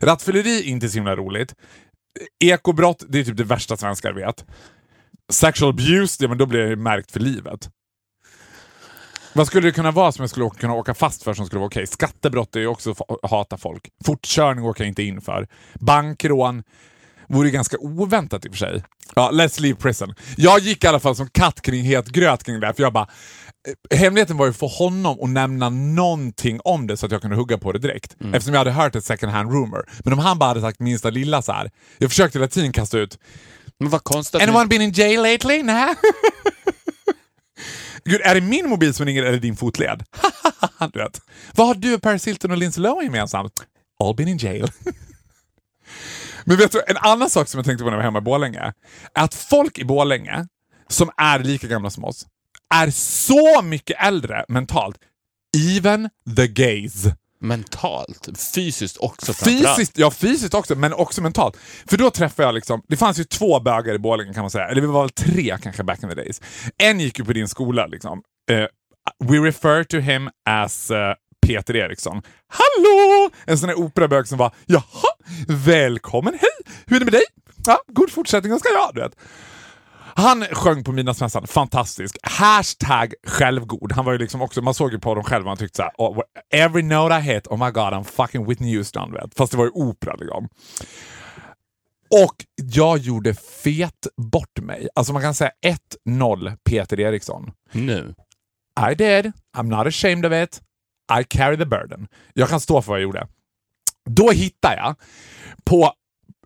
[0.00, 1.54] Rattfylleri inte så himla roligt.
[2.44, 4.44] Ekobrott, det är typ det värsta svenskar vet.
[5.32, 7.70] Sexual abuse, ja, men då blir jag märkt för livet.
[9.34, 11.58] Vad skulle det kunna vara som jag skulle åka, kunna åka fast för som skulle
[11.58, 11.86] vara okej?
[11.86, 13.88] Skattebrott är ju också att hata folk.
[14.04, 15.48] Fortkörning åker jag inte in för.
[15.74, 16.62] Bankrån
[17.28, 18.84] vore ganska oväntat i och för sig.
[19.14, 20.14] Ja, let's leave prison.
[20.36, 22.92] Jag gick i alla fall som katt kring het gröt kring det här, för jag
[22.92, 23.08] bara
[23.90, 27.36] eh, Hemligheten var ju för honom att nämna någonting om det så att jag kunde
[27.36, 28.16] hugga på det direkt.
[28.20, 29.90] Eftersom jag hade hört ett second hand rumor.
[30.04, 31.70] Men om han bara hade sagt minsta lilla så här.
[31.98, 33.18] Jag försökte hela tiden kasta ut
[33.78, 35.62] Men vad konstigt Anyone been in jail lately?
[35.62, 35.94] Nej.
[38.04, 40.04] Gud, är det min mobil som ringer eller din fotled?
[40.92, 41.20] du vet.
[41.54, 43.52] Vad har du, Paris Hilton och Lindsay Lohan gemensamt?
[44.04, 44.70] All been in jail.
[46.44, 48.22] Men vet du, en annan sak som jag tänkte på när jag var hemma i
[48.22, 48.72] Borlänge, är
[49.14, 50.46] att folk i Borlänge,
[50.88, 52.26] som är lika gamla som oss,
[52.72, 54.96] är så mycket äldre mentalt.
[55.78, 57.04] Even the gays.
[57.40, 59.32] mentalt, fysiskt också.
[59.32, 61.56] Fysiskt, ja fysiskt också, men också mentalt.
[61.86, 64.68] För då träffade jag liksom, det fanns ju två bögar i Borlänge kan man säga,
[64.68, 66.40] eller det var väl tre kanske back in the days.
[66.78, 68.22] En gick ju på din skola liksom.
[68.50, 68.66] Eh,
[69.24, 71.14] we refer to him as eh,
[71.46, 72.22] Peter Eriksson.
[72.48, 73.30] Hallå!
[73.46, 75.12] En sån här operabög som var jaha,
[75.48, 77.24] välkommen, hej, hur är det med dig?
[77.66, 79.12] Ja, god fortsättning ska jag, du vet.
[80.14, 82.16] Han sjöng på Midnattsmässan, fantastisk.
[82.22, 83.92] Hashtag självgod.
[83.92, 85.92] Han var ju liksom också, man såg ju på honom själv och han tyckte såhär,
[85.98, 86.20] oh,
[86.50, 89.12] every note I hit, oh my god I'm fucking Whitney Houston.
[89.12, 89.34] Vet.
[89.34, 90.48] Fast det var ju opera liksom.
[92.10, 94.88] Och jag gjorde fet bort mig.
[94.94, 95.50] Alltså man kan säga
[96.06, 97.50] 1-0 Peter Eriksson.
[97.72, 98.14] Nu.
[98.90, 99.32] I did.
[99.56, 100.60] I'm not ashamed of it.
[101.20, 102.08] I carry the burden.
[102.34, 103.26] Jag kan stå för vad jag gjorde.
[104.10, 104.96] Då hittar jag
[105.64, 105.92] på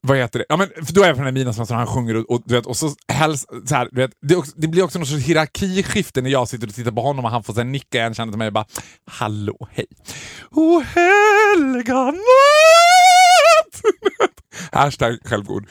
[0.07, 0.45] vad heter det?
[0.49, 2.31] Ja, men, för då är jag på den här midnattsmässan alltså och han sjunger och,
[2.31, 4.99] och, du vet, och så, häls, så här, du vet, det, också, det blir också
[4.99, 7.99] någon sorts hierarkiskifte när jag sitter och tittar på honom och han får sen nicka
[7.99, 8.67] igen känner till mig och bara
[9.11, 9.87] Hallå, hej.
[10.51, 13.83] O helga natt!
[14.73, 15.67] Hashtag självgod.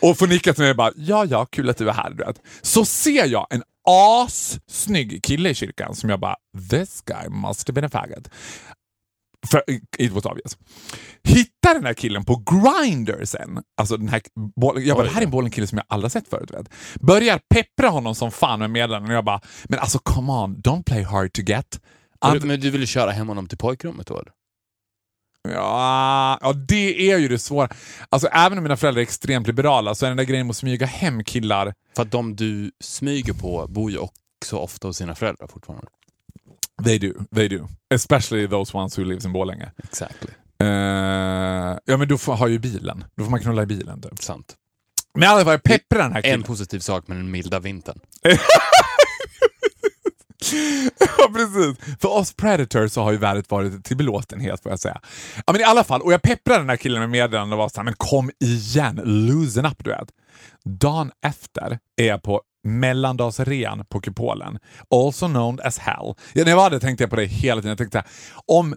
[0.00, 2.10] Och får nicka till mig och bara, ja ja, kul att du är här.
[2.10, 2.36] Du vet.
[2.62, 6.36] Så ser jag en assnygg kille i kyrkan som jag bara,
[6.70, 8.28] this guy must have been a faggot.
[9.46, 9.62] För,
[9.98, 10.58] it was obvious.
[11.24, 13.62] Hittar den här killen på Grindr sen.
[13.76, 14.22] Alltså den här,
[14.60, 16.50] boll- jag bara, det här är en bollen-kille som jag aldrig sett förut.
[16.50, 16.68] Vet.
[17.00, 20.82] Börjar peppra honom som fan med meddelanden och jag bara, men alltså come on, don't
[20.84, 21.80] play hard to get.
[22.32, 24.22] Du, men du ville köra hem honom till pojkrummet då?
[25.48, 27.68] Ja, ja, det är ju det svåra.
[28.08, 30.56] Alltså även om mina föräldrar är extremt liberala så är den där grejen med att
[30.56, 35.14] smyga hem killar, För att de du smyger på bor ju också ofta hos sina
[35.14, 35.86] föräldrar fortfarande.
[36.84, 37.68] They do, they do.
[37.94, 39.70] Especially those ones who lives in Borlänge.
[39.84, 40.30] Exactly.
[40.60, 43.04] Eh, ja men då får, har ju bilen.
[43.16, 44.22] Då får man knulla i bilen typ.
[44.22, 44.54] Sant.
[45.14, 46.42] Men i alla fall, jag pepprar den här En killen.
[46.42, 48.00] positiv sak med den milda vintern.
[51.18, 51.96] ja, precis.
[52.00, 55.00] För oss Predators så har ju vädret varit till belåtenhet får jag säga.
[55.46, 57.68] Ja, men i alla fall, och jag pepprade den här killen med meddelanden och var
[57.68, 60.08] såhär, men kom igen, loosen up du vet.
[60.64, 64.58] Dagen efter är jag på mellandagsrean på Kupolen,
[64.90, 66.14] also known as hell.
[66.32, 67.68] Ja, när jag var där tänkte jag på det hela tiden.
[67.68, 68.04] Jag tänkte
[68.46, 68.74] om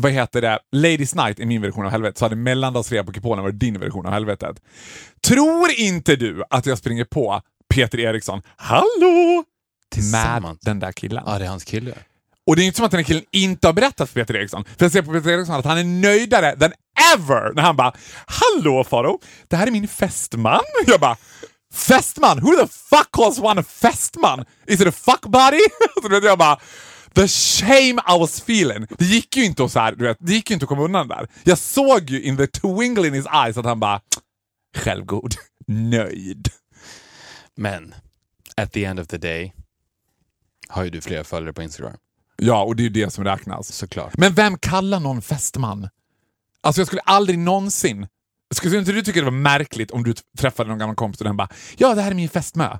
[0.00, 3.44] vad heter det, Ladies Night är min version av helvetet, så hade mellandagsrea på Kupolen
[3.44, 4.62] varit din version av helvetet.
[5.26, 7.40] Tror inte du att jag springer på
[7.74, 9.44] Peter Eriksson, hallå!
[10.12, 11.22] Med den där killen.
[11.26, 11.94] Ja, det är hans kille.
[12.46, 14.64] Och det är inte som att den här killen inte har berättat för Peter Eriksson.
[14.64, 16.72] För jag ser på Peter Eriksson att han är nöjdare than
[17.14, 17.92] ever när han bara
[18.26, 20.60] “Hallå Faro, det här är min fästman”.
[20.86, 21.16] Jag bara
[21.74, 22.38] “Fästman?
[22.38, 24.44] Who the fuck calls one fästman?
[24.66, 25.60] Is it a fuck buddy?”
[26.02, 26.60] Så vet, jag bara
[27.14, 28.86] The shame I was feeling.
[28.98, 30.82] Det gick ju inte att, så här, du vet, det gick ju inte att komma
[30.82, 31.28] undan där.
[31.44, 34.00] Jag såg ju in the twinkle in his eyes att han bara
[34.76, 35.34] “Självgod,
[35.66, 36.48] nöjd”.
[37.56, 37.94] Men,
[38.56, 39.52] at the end of the day,
[40.68, 41.96] har ju du flera följare på Instagram.
[42.36, 43.72] Ja, och det är ju det som räknas.
[43.72, 44.16] Såklart.
[44.18, 45.88] Men vem kallar någon fästman?
[46.60, 48.06] Alltså jag skulle aldrig någonsin...
[48.54, 51.36] Skulle inte du tycka det var märkligt om du träffade någon gammal kompis och den
[51.36, 52.78] bara “Ja, det här är min fästmö”?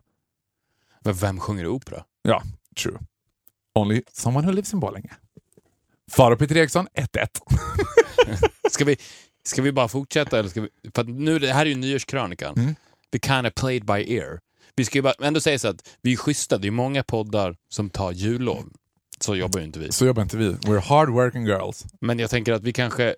[1.00, 2.04] Men vem sjunger opera?
[2.22, 2.42] Ja,
[2.76, 2.98] true.
[3.74, 5.10] Only someone who lives in Borlänge.
[6.10, 7.26] Faro Peter Eriksson, 1-1.
[8.70, 8.96] Ska vi,
[9.44, 10.38] ska vi bara fortsätta?
[10.38, 12.54] Eller ska vi, för nu, det här är ju nyårskrönikan.
[12.58, 12.74] Mm.
[13.10, 14.40] Vi kind of played by ear.
[14.76, 16.58] Vi ska ju bara ändå säga så att vi är schyssta.
[16.58, 18.72] Det är många poddar som tar jullov.
[19.20, 19.92] Så jobbar ju inte vi.
[19.92, 20.52] Så jobbar inte vi.
[20.52, 21.84] We're hard working girls.
[22.00, 23.14] Men jag tänker att vi kanske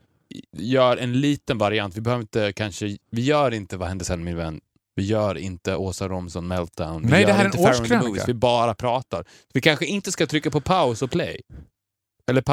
[0.57, 1.97] gör en liten variant.
[1.97, 2.97] Vi behöver inte kanske...
[3.11, 4.61] Vi gör inte Vad hände sen min vän?
[4.95, 7.03] Vi gör inte Åsa Romson Meltdown.
[7.03, 8.25] Vi Nej, det här är en årskrönika.
[8.27, 9.25] Vi bara pratar.
[9.55, 11.40] Vi kanske inte ska trycka på paus och play.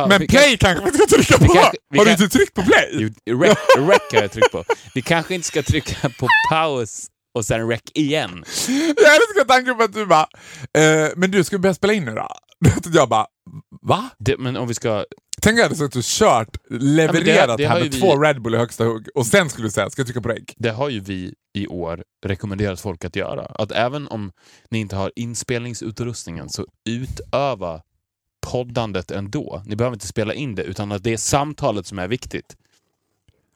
[0.10, 1.54] Men play kanske vi ska trycka på?
[1.54, 3.12] kanske- Har du inte tryckt på play?
[3.78, 4.64] Rec har jag tryckt på.
[4.96, 8.44] Vi kanske inte ska trycka på paus och sen rec igen.
[8.68, 10.28] Jag älskar tanken på att du bara
[10.78, 12.28] eh, “Men du, ska vi börja spela in nu då?”
[12.94, 13.28] Jag bara
[13.90, 15.06] “Va?” Det, men om vi ska...
[15.42, 18.28] Tänk jag hade suttit och kört, levererat det har- det här med ju två vi-
[18.28, 20.44] Red Bull i högsta hugg och sen skulle du säga “Ska jag trycka på rec?”
[20.58, 23.46] Det har ju vi i år rekommenderat folk att göra.
[23.46, 24.32] Att även om
[24.72, 27.82] ni inte har inspelningsutrustningen så utöva
[28.48, 29.64] poddandet ändå.
[29.66, 32.56] Ni behöver inte spela in det utan att det är samtalet som är viktigt.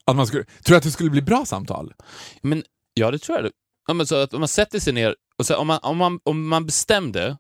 [0.06, 1.94] Att man skulle, tror du att det skulle bli bra samtal?
[2.42, 3.52] Men ja, det tror jag.
[3.88, 6.20] Ja, men så att om man sätter sig ner och så, om, man, om, man,
[6.24, 7.38] om man bestämde att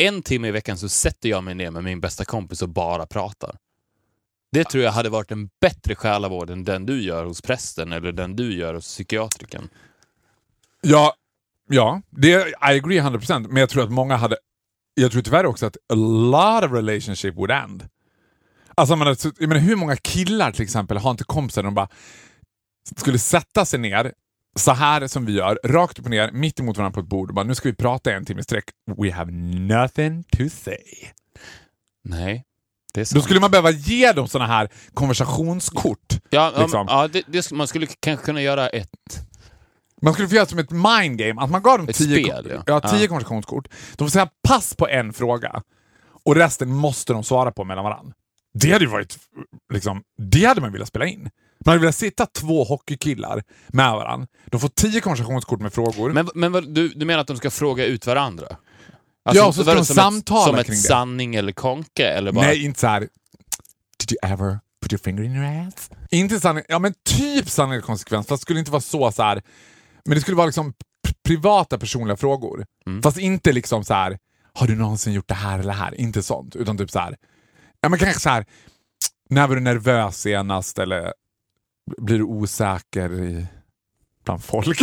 [0.00, 3.06] en timme i veckan så sätter jag mig ner med min bästa kompis och bara
[3.06, 3.56] pratar.
[4.52, 8.12] Det tror jag hade varit en bättre själavård än den du gör hos prästen eller
[8.12, 9.68] den du gör hos psykiatriken.
[10.80, 11.14] Ja,
[11.68, 14.36] ja det, I agree 100% men jag tror att många hade...
[14.94, 17.88] Jag tror tyvärr också att a lot of relationship would end.
[18.74, 21.88] Alltså, man, jag menar, hur många killar till exempel har inte kompisar de bara
[22.96, 24.12] skulle sätta sig ner
[24.56, 27.28] så här som vi gör, rakt upp och ner, mitt emot varandra på ett bord
[27.28, 28.64] och bara nu ska vi prata en timme i sträck.
[28.96, 30.76] We have nothing to say.
[32.04, 32.44] Nej,
[32.94, 33.24] det är Då sant.
[33.24, 36.18] skulle man behöva ge dem såna här konversationskort.
[36.30, 36.86] Ja, om, liksom.
[36.88, 38.90] ja det, det, man skulle kanske kunna göra ett...
[40.02, 42.46] Man skulle få göra som ett mind game, att man gav dem Ett tio, spel,
[42.50, 42.62] ja.
[42.66, 43.08] ja, tio Ja.
[43.08, 43.68] konversationskort.
[43.96, 45.62] De får säga pass på en fråga
[46.24, 48.12] och resten måste de svara på mellan varandra.
[48.54, 49.18] Det hade ju varit,
[49.72, 51.30] liksom, det hade man velat spela in.
[51.66, 54.26] Man velat sitta två hockeykillar med varandra.
[54.46, 56.12] De får tio konversationskort med frågor.
[56.12, 58.46] Men, men vad, du, du menar att de ska fråga ut varandra?
[59.24, 60.88] Alltså, Ja, och så ska de som samtala ett, Som kring ett det.
[60.88, 62.06] sanning eller konke?
[62.08, 63.00] Eller bara, Nej, inte så här.
[63.98, 65.90] Did you ever put your finger in your ass?
[66.10, 69.22] Inte sanning, ja men typ sanning eller konsekvens, fast det skulle inte vara så så
[69.22, 69.42] här.
[70.04, 70.72] Men det skulle vara liksom
[71.24, 72.66] privata personliga frågor.
[72.86, 73.02] Mm.
[73.02, 74.18] Fast inte liksom så här.
[74.52, 76.00] har du någonsin gjort det här eller det här?
[76.00, 77.16] Inte sånt, utan typ så här.
[77.80, 78.46] ja men kanske så här.
[79.30, 80.78] när var du nervös senast?
[80.78, 81.12] Eller
[81.98, 83.46] blir du osäker i,
[84.24, 84.82] bland folk?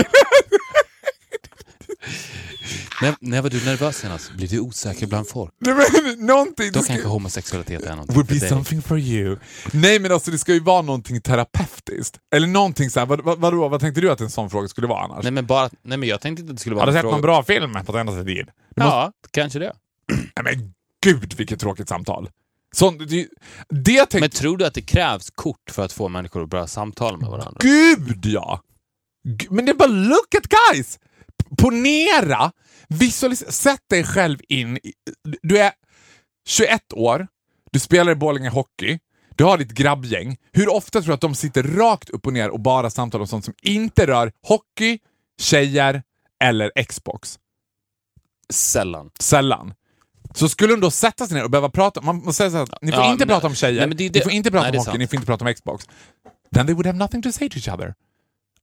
[3.01, 4.31] När, när var du nervös senast?
[4.31, 5.51] Blir du osäker bland folk?
[5.59, 8.49] Nej, men, någonting, Då kanske homosexualitet är någonting would för be dig.
[8.49, 9.37] something for you.
[9.73, 12.17] Nej men alltså det ska ju vara någonting terapeutiskt.
[12.35, 15.03] Eller någonting såhär, vad, vad, vadå, vad tänkte du att en sån fråga skulle vara
[15.03, 15.23] annars?
[15.23, 17.01] Nej men, bara, nej men jag tänkte inte att det skulle vara Har du sett
[17.01, 17.15] fråga.
[17.15, 18.45] någon bra film på senaste tid?
[18.75, 19.73] Du måste- Ja, kanske det.
[20.11, 22.29] Nej men gud vilket tråkigt samtal.
[22.79, 23.27] Sånt, det,
[23.69, 24.19] det tänkte...
[24.19, 27.29] Men tror du att det krävs kort för att få människor att börja samtala med
[27.29, 27.59] varandra?
[27.59, 28.61] Gud ja!
[29.49, 30.99] Men det är bara look at guys!
[31.57, 32.51] Ponera,
[32.87, 34.93] visualisera, sätt dig själv in i,
[35.41, 35.71] Du är
[36.47, 37.27] 21 år,
[37.71, 38.99] du spelar i Borlänge Hockey,
[39.35, 40.37] du har ditt grabbgäng.
[40.51, 43.27] Hur ofta tror du att de sitter rakt upp och ner och bara samtalar om
[43.27, 44.99] sånt som inte rör hockey,
[45.41, 46.03] tjejer
[46.43, 47.39] eller Xbox?
[48.49, 49.11] Sällan.
[49.19, 49.73] Sällan.
[50.37, 52.67] Så skulle de då sätta sig ner och behöva prata, man måste säga så här,
[52.81, 54.51] ni får Ja, inte men- prata om tjejer, nej, det är ni det- får inte
[54.51, 54.99] prata nej, det om hockey, sant.
[54.99, 55.85] ni får inte prata om Xbox.
[56.55, 57.93] Then they would have nothing to say to each other.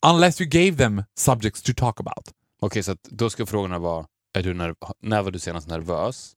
[0.07, 2.31] Unless you gave them subjects to talk about.
[2.61, 4.07] Okej, så att då ska frågorna vara,
[4.39, 6.33] är du när var du senast nervös?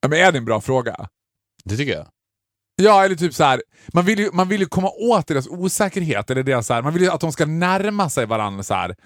[0.00, 1.08] Ja, Men är det en bra fråga?
[1.64, 2.06] Det tycker jag.
[2.76, 3.62] Ja, eller typ så här.
[3.92, 6.92] Man vill ju, man vill ju komma åt deras osäkerhet, eller deras så här, man
[6.92, 8.96] vill ju att de ska närma sig varandra så här.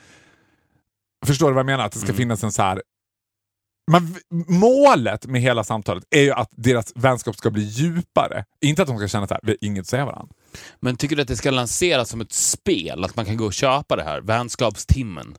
[1.27, 1.85] Förstår du vad jag menar?
[1.85, 2.16] Att det ska Mm.
[2.16, 2.83] finnas en så här...
[3.88, 4.14] Man,
[4.48, 8.44] målet med hela samtalet är ju att deras vänskap ska bli djupare.
[8.61, 10.35] Inte att de ska känna att vi har inget att säga varandra.
[10.81, 13.05] Men tycker du att det ska lanseras som ett spel?
[13.05, 14.20] Att man kan gå och köpa det här?
[14.20, 15.37] Vänskapstimmen?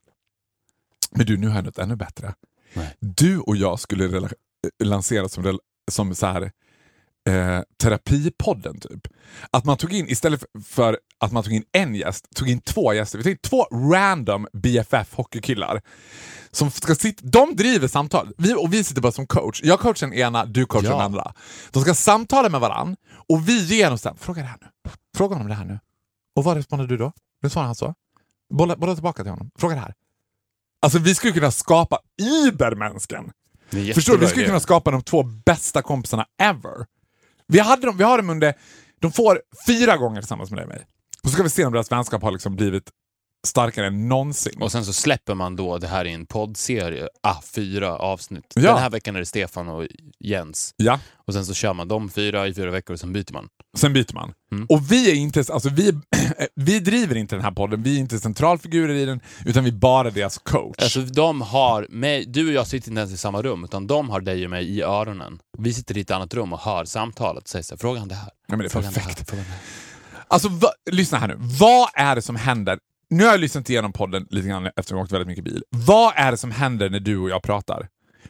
[1.11, 2.33] Men du, nu har jag något ännu bättre.
[2.73, 2.95] Nej.
[2.99, 4.29] Du och jag skulle rela-
[4.83, 5.59] lansera som,
[5.91, 6.51] som så här,
[7.29, 9.07] eh, terapipodden typ.
[9.51, 12.93] Att man tog in, istället för- att man tog in en gäst, tog in två
[12.93, 13.17] gäster.
[13.17, 13.63] Vi tog in två
[13.93, 15.81] random BFF hockeykillar.
[16.51, 19.61] Som ska sitta, de driver samtal, vi, och vi sitter bara som coach.
[19.63, 20.93] Jag coachar den ena, du coachar Ja.
[20.95, 21.33] den andra.
[21.71, 22.95] De ska samtala med varandra
[23.29, 24.91] och vi ger dem här, fråga det här nu.
[25.17, 25.79] Fråga honom det här nu.
[26.35, 27.11] Och vad responderar du då?
[27.41, 27.93] Nu svarar han så.
[28.53, 29.51] Bolla, bolla tillbaka till honom.
[29.59, 29.93] Fråga det här.
[30.81, 31.99] Alltså vi skulle kunna skapa
[32.47, 33.31] übermänniskan.
[33.69, 34.19] Det är en Förstår du?
[34.19, 36.85] Vi skulle kunna skapa de två bästa kompisarna ever.
[37.49, 38.53] Vi, hade dem, vi har dem under...
[39.01, 40.85] De får fyra gånger tillsammans med dig och mig.
[41.23, 42.83] Och så ska vi se om deras vänskap har liksom blivit
[43.47, 44.61] starkare än någonsin.
[44.61, 48.53] Och sen så släpper man då det här i en poddserie, ah, fyra avsnitt.
[48.55, 48.61] Ja.
[48.61, 49.87] Den här veckan är det Stefan och
[50.19, 50.73] Jens.
[50.77, 53.47] Ja, Och sen så kör man de fyra i fyra veckor och sen byter man.
[53.77, 54.33] sen byter man.
[54.51, 54.65] Mm.
[54.69, 55.43] Och vi är inte...
[55.53, 55.93] Alltså vi,
[56.55, 59.75] vi driver inte den här podden, vi är inte centralfigurer i den, utan vi är
[59.75, 60.75] bara deras coach.
[60.83, 64.09] Alltså de har, mig, du och jag sitter inte ens i samma rum, utan de
[64.09, 65.39] har dig och mig i öronen.
[65.57, 68.07] Vi sitter i ett annat rum och hör samtalet och säger så här, fråga han
[68.07, 68.29] det här.
[68.47, 69.07] men det är Fråga han det här.
[69.07, 69.29] perfekt.
[69.29, 69.61] Fråga han det här.
[70.31, 71.35] Alltså, va, lyssna här nu.
[71.39, 72.79] Vad är det som händer?
[73.11, 75.63] Nu har jag lyssnat igenom podden lite grann eftersom jag åkt väldigt mycket bil.
[75.69, 77.87] Vad är det som händer när du och jag pratar?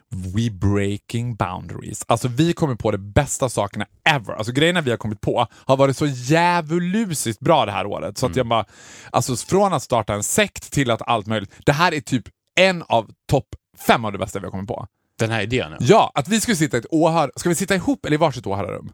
[0.10, 2.06] We breaking boundaries.
[2.08, 4.34] Alltså vi kommer på de bästa sakerna ever.
[4.34, 8.18] Alltså grejerna vi har kommit på har varit så djävulusiskt bra det här året.
[8.18, 8.66] Så att jag bara,
[9.12, 11.54] alltså från att starta en sekt till att allt möjligt.
[11.66, 12.24] Det här är typ
[12.60, 13.48] en av topp
[13.88, 14.88] fem av det bästa vi har kommit på.
[15.20, 15.78] Den här idén, ja.
[15.80, 17.32] Ja, att vi skulle sitta i ett åhör...
[17.36, 18.92] Ska vi sitta ihop eller i varsitt åhörarrum?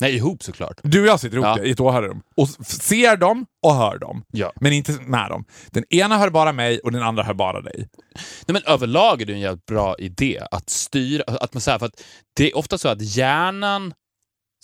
[0.00, 0.80] Nej, ihop såklart.
[0.82, 1.64] Du och jag sitter ihop Ja.
[1.64, 4.24] i ett åhörarrum och ser dem och hör dem.
[4.32, 4.52] Ja.
[4.60, 5.44] Men inte med dem.
[5.70, 7.88] Den ena hör bara mig och den andra hör bara dig.
[8.46, 11.86] Nej, men överlag är det en jävligt bra idé att styra, att man säger för
[11.86, 12.04] att
[12.36, 13.94] det är ofta så att hjärnan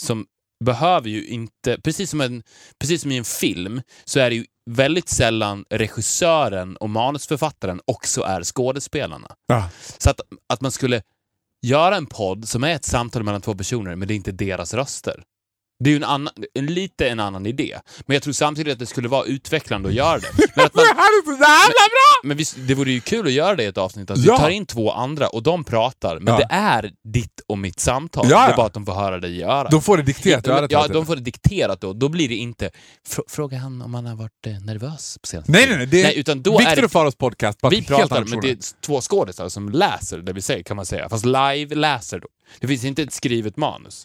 [0.01, 0.27] som
[0.64, 2.43] behöver ju inte, precis som, en,
[2.81, 8.23] precis som i en film, så är det ju väldigt sällan regissören och manusförfattaren också
[8.23, 9.29] är skådespelarna.
[9.47, 9.69] Ja.
[9.99, 10.21] Så att,
[10.53, 11.03] att man skulle
[11.62, 14.75] göra en podd som är ett samtal mellan två personer, men det är inte deras
[14.75, 15.23] röster.
[15.85, 17.79] Det är ju en, annan, en lite en annan idé.
[18.07, 20.29] Men jag tror samtidigt att det skulle vara utvecklande att göra det.
[20.57, 22.00] Men, att man, Det här är så jävla!
[22.24, 24.33] Men visst, det vore ju kul att göra det i ett avsnitt, att Ja.
[24.33, 26.38] vi tar in två andra och de pratar, men Ja.
[26.38, 28.26] det är ditt och mitt samtal.
[28.30, 29.70] Ja, Det är bara att de får höra dig i örat.
[29.70, 31.92] De får det dikterat i örat Ja, de får det dikterat då.
[31.92, 32.70] Då blir det inte
[33.09, 36.02] "Frå- Fråga han om han har varit eh, nervös på senaste Nej, tiden." nej, nej.
[36.02, 37.59] Det är utan då Victor är det, och Faros podcast.
[37.70, 41.09] Vi pratar, men det är två skådisar som läser det vi säger kan man säga.
[41.09, 42.28] Fast live-läser då.
[42.61, 44.04] Det finns inte ett skrivet manus.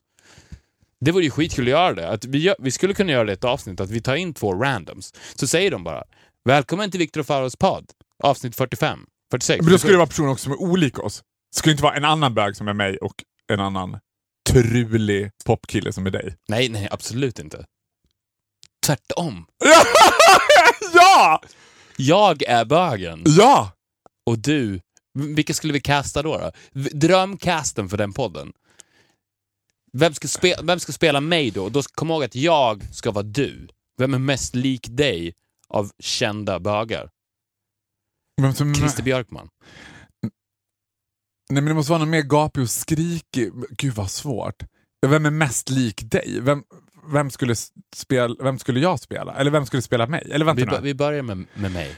[1.02, 2.10] Det vore ju skitkul att göra det.
[2.10, 4.34] Att vi, gör, vi skulle kunna göra det i ett avsnitt, att vi tar in
[4.34, 5.14] två randoms.
[5.36, 6.04] Så säger de bara
[6.46, 7.86] Välkommen till Victor och Faros podd.
[8.24, 9.00] Avsnitt 45,
[9.32, 9.62] 46.
[9.62, 11.24] Men då skulle det vara personer också som är olika oss.
[11.54, 13.24] Det skulle inte vara en annan bög som är mig och
[13.54, 14.00] en annan
[14.50, 16.36] trulig popkille som är dig.
[16.48, 17.66] Nej, nej, absolut inte.
[18.86, 19.46] Tvärtom.
[20.94, 21.42] ja!
[21.98, 23.72] Jag är bögen Ja!
[24.26, 24.80] och du...
[25.14, 26.38] Vilka skulle vi casta då?
[26.38, 26.52] då?
[26.94, 28.54] Drömcasten för den podden.
[29.94, 31.70] Vem ska, spe, vem ska spela mig då?
[31.70, 33.68] Då kom ihåg att jag ska vara du.
[33.98, 35.34] Vem är mest lik dig
[35.68, 37.10] av kända bögar?
[38.42, 39.50] Vem som, Christer Björkman.
[41.50, 43.52] nej men det måste vara någon mer gapig och skrikig.
[43.70, 44.64] Gud vad svårt.
[45.08, 46.40] Vem är mest lik dig?
[46.42, 46.64] Vem,
[47.08, 47.56] vem, skulle
[47.96, 49.36] spela, vem skulle jag spela?
[49.36, 50.28] Eller vem skulle spela mig?
[50.32, 50.78] Eller vänta Vi, nu.
[50.82, 51.96] vi börjar med, med mig.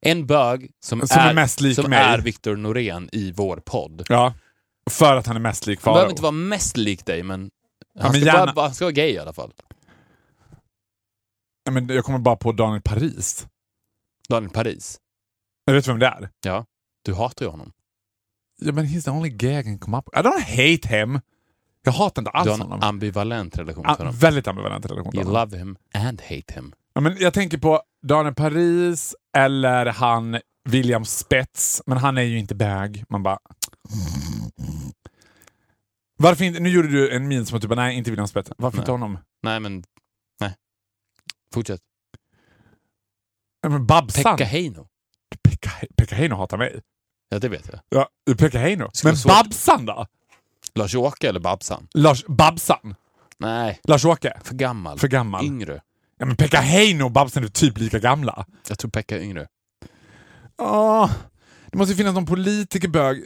[0.00, 1.98] En bög som, Som är är, mest lik som mig.
[1.98, 4.02] är Viktor Norén i vår podd.
[4.08, 4.34] Ja.
[4.90, 6.10] För att han är mest lik Han behöver Farao.
[6.10, 7.50] inte vara mest lik dig, men han,
[7.94, 9.52] Ja, men ska, gärna- bara, han ska vara gay i alla fall.
[11.64, 13.46] Ja, men jag kommer bara på Daniel Paris.
[14.28, 14.98] Daniel Paris.
[15.68, 16.30] Jag vet vem det är?
[16.44, 16.64] Ja,
[17.02, 17.72] du hatar ju honom.
[18.60, 21.20] Ja, men he's the only gay I can come up I don't hate him.
[21.82, 22.80] Jag hatar inte alls Du har en honom.
[22.82, 24.14] ambivalent relation till honom.
[24.16, 25.40] väldigt ambivalent relation till You honom.
[25.50, 26.72] love him and hate him.
[26.94, 32.38] Ja, men jag tänker på Daniel Paris eller han William Spets, men han är ju
[32.38, 33.04] inte bög.
[33.08, 33.38] Man bara...
[36.18, 36.60] Varför inte?
[36.60, 38.50] Nu gjorde du en min som att bara, nej, inte William Spets.
[38.58, 38.82] Varför Nej.
[38.82, 39.18] inte honom?
[39.42, 39.84] Nej, men...
[40.40, 40.54] Nej.
[41.54, 41.80] Fortsätt.
[43.62, 44.36] Ja, men Babsan.
[44.36, 44.88] Pekka Heino.
[45.50, 46.80] Pekka, Pekka Heino hatar mig.
[47.28, 47.80] Ja, det vet jag.
[47.88, 48.90] Ja, Pekka Heino.
[49.04, 49.32] Men svårt.
[49.32, 50.06] Babsan då?
[50.74, 51.88] Lars-Åke eller Babsan?
[51.94, 52.94] Lars, Babsan?
[53.38, 54.40] Nej, Lars-Åke?
[54.44, 54.98] för gammal.
[54.98, 55.44] För gammal?
[55.44, 55.82] Yngre.
[56.18, 58.46] Ja, men Pekka Heino och Babsan är typ lika gamla.
[58.68, 59.46] Jag tror Pekka är yngre.
[60.62, 61.10] Åh,
[61.70, 63.24] det måste ju finnas någon politikerbög.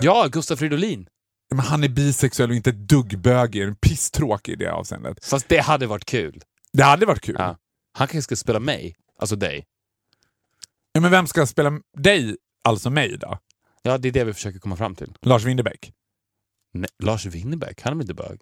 [0.00, 1.06] Ja, Gustaf Fridolin.
[1.50, 3.62] Men han är bisexuell och inte ett dugg bögig.
[3.62, 5.24] En pisstråkig i det avseendet.
[5.24, 6.42] Fast det hade varit kul.
[6.72, 7.36] Det hade varit kul.
[7.38, 7.56] Ja.
[7.92, 8.94] Han kanske ska spela mig.
[9.18, 9.64] Alltså dig.
[10.92, 13.38] Ja, men vem ska spela dig, alltså mig då?
[13.82, 15.12] Ja, det är det vi försöker komma fram till.
[15.22, 15.92] Lars Winnerbäck?
[16.74, 18.40] Nej, Lars Winnerbäck, han är väl inte bög?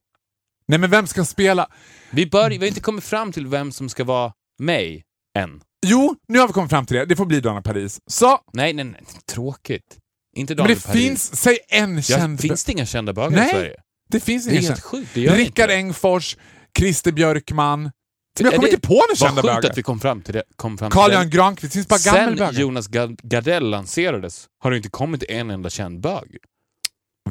[0.68, 1.68] Nej, men vem ska spela?
[2.10, 5.04] Vi, bör, vi har inte kommit fram till vem som ska vara mig
[5.38, 5.60] än.
[5.86, 7.04] Jo, nu har vi kommit fram till det.
[7.04, 8.00] Det får bli Donna Paris.
[8.06, 9.02] Så, Nej, nej, nej.
[9.32, 9.98] Tråkigt.
[10.36, 11.02] Inte men Daniel det Paris.
[11.02, 12.40] finns, säg en ja, känd...
[12.40, 13.76] Finns det inga kända bögar Nej, i Sverige?
[14.08, 15.16] det finns Det är helt sjukt.
[15.16, 15.70] Rickard.
[15.70, 16.36] Engfors,
[16.78, 17.90] Christer Björkman.
[18.38, 19.70] Men jag kommer inte på några Vad kända sjukt bögar.
[19.70, 20.42] att vi kom fram till det.
[20.56, 21.36] Kom fram till Carl-Jan det.
[21.36, 22.52] Granqvist, finns bara Sen gammelbögar.
[22.60, 26.36] Jonas Gard- Gardell lanserades har det inte kommit en enda känd bög.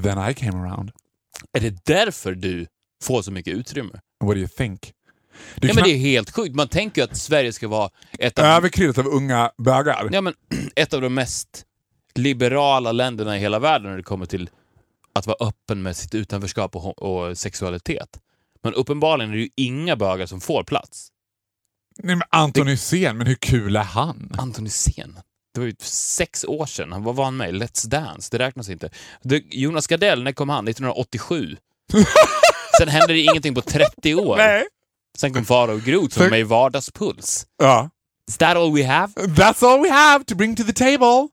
[0.04, 0.92] Then I came around.
[1.54, 2.68] Är det därför du
[3.04, 4.00] får så mycket utrymme?
[4.24, 4.94] What do you think?
[5.56, 6.56] Du Ja, men det är helt sjukt.
[6.56, 7.90] Man tänker ju att Sverige ska vara
[8.20, 10.10] ett av, överkryddat av unga bögar.
[10.12, 10.34] ja, men,
[10.76, 11.66] ett av de mest
[12.16, 14.50] liberala länderna i hela världen när det kommer till
[15.14, 18.20] att vara öppen med sitt utanförskap och, och sexualitet.
[18.64, 21.08] Men uppenbarligen är det ju inga bögar som får plats.
[22.04, 24.36] Nej, men Anton Hysén, men hur kul är han?
[24.38, 25.20] Anton Hysén.
[25.54, 26.92] Det var ju sex år sedan.
[26.92, 27.54] Han- Vad var han med?
[27.56, 28.30] Let's Dance.
[28.32, 28.90] Det räknas inte.
[29.24, 30.68] Det, Jonas Gardell, när kom han?
[30.68, 31.58] 1987.
[32.80, 34.38] Sen hände det ingenting på 30 år.
[34.38, 34.64] Nej.
[35.18, 37.46] Sen kom Farao Groth som var med i Vardagspuls.
[37.58, 37.90] Ja.
[38.30, 39.14] Is that all we have?
[39.14, 41.28] That's all we have to bring to the table.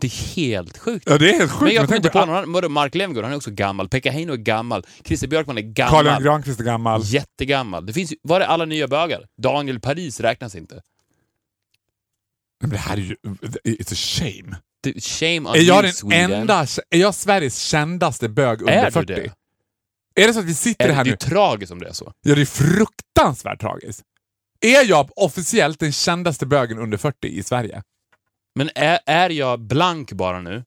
[0.00, 1.04] Det är helt sjukt.
[1.10, 1.62] Ja, det är helt sjukt.
[1.62, 2.72] Men jag kommer inte på någon annan.
[2.72, 3.88] Mark Levengood, han är också gammal.
[3.88, 4.86] Pekka Heino är gammal.
[5.04, 6.22] Christer Björkman är gammal.
[6.22, 7.02] Granqvist är gammal.
[7.04, 7.86] Jättegammal.
[7.86, 9.26] Det finns var är alla nya bögar?
[9.42, 10.82] Daniel Paris räknas inte.
[12.60, 13.16] Men det här är ju...
[13.64, 14.56] It's a shame.
[14.82, 16.32] Det, shame on Är jag den Sweden.
[16.32, 16.66] enda...
[16.90, 19.06] Är jag Sveriges kändaste bög under Är du 40?
[19.14, 19.32] det?
[20.22, 21.16] Är det så att vi sitter Är det, här det är nu?
[21.24, 22.12] ju tragiskt om det är så.
[22.22, 24.02] Ja, det är fruktansvärt tragiskt.
[24.60, 27.82] Är jag officiellt den kändaste bögen under 40 i Sverige?
[28.58, 30.64] Men är, är jag blank bara nu?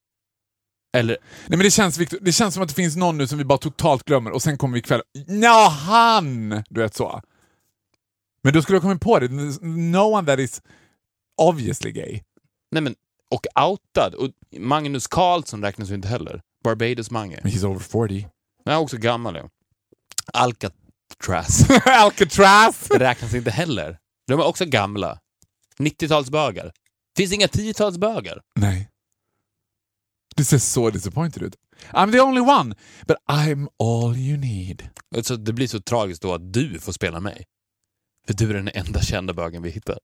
[0.97, 1.17] Eller
[1.47, 3.43] Nej men det känns, Victor, det känns som att det finns någon nu som vi
[3.43, 5.01] bara totalt glömmer och sen kommer vi ikväll.
[5.27, 6.63] Ja, han!
[6.69, 7.21] Du vet så.
[8.43, 9.27] Men då skulle jag kommit på det.
[9.61, 10.61] No one that is
[11.41, 12.21] obviously gay.
[12.71, 12.95] Nej men,
[13.31, 14.15] och outad.
[14.15, 14.29] Och
[14.59, 16.41] Magnus Carlsson räknas ju inte heller.
[16.63, 17.39] Barbados Mange.
[17.43, 18.27] Men he's over 40.
[18.65, 19.49] Men han är också gammal ja.
[20.33, 22.91] Alcatraz Alcatraz!
[22.91, 23.97] räknas inte heller.
[24.27, 25.19] De är också gamla.
[25.77, 26.71] 90-talsbögar.
[27.17, 28.41] Finns inga 10-talsbögar.
[28.55, 28.89] Nej.
[30.35, 31.55] Du ser så disappointed ut.
[31.91, 32.75] I'm the only one,
[33.07, 34.89] but I'm all you need.
[35.23, 37.45] Så det blir så tragiskt då att du får spela mig.
[38.27, 39.99] För du är den enda kända bögen vi hittar.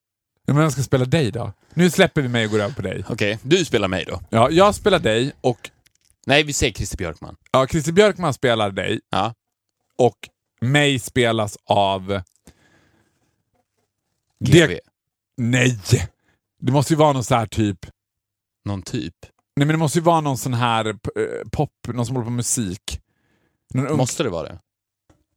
[0.47, 1.53] Men vem ska spela dig då?
[1.73, 3.03] Nu släpper vi mig och går över på dig.
[3.09, 4.21] Okej, du spelar mig då.
[4.29, 5.69] Ja, jag spelar dig och
[6.25, 7.35] Nej, vi säger Christer Björkman.
[7.51, 9.33] ja, Christer Björkman spelar dig Ja.
[9.97, 10.17] och
[10.61, 12.21] mig spelas av...
[14.39, 14.51] GV.
[14.67, 14.79] Det,
[15.37, 15.79] nej!
[16.59, 17.79] Det måste ju vara någon sån här typ...
[18.65, 19.15] Någon typ.
[19.55, 20.95] Nej men det måste ju vara någon sån här
[21.51, 23.01] pop, någon som håller på med musik.
[23.73, 24.59] Någon ung, Måste det vara det?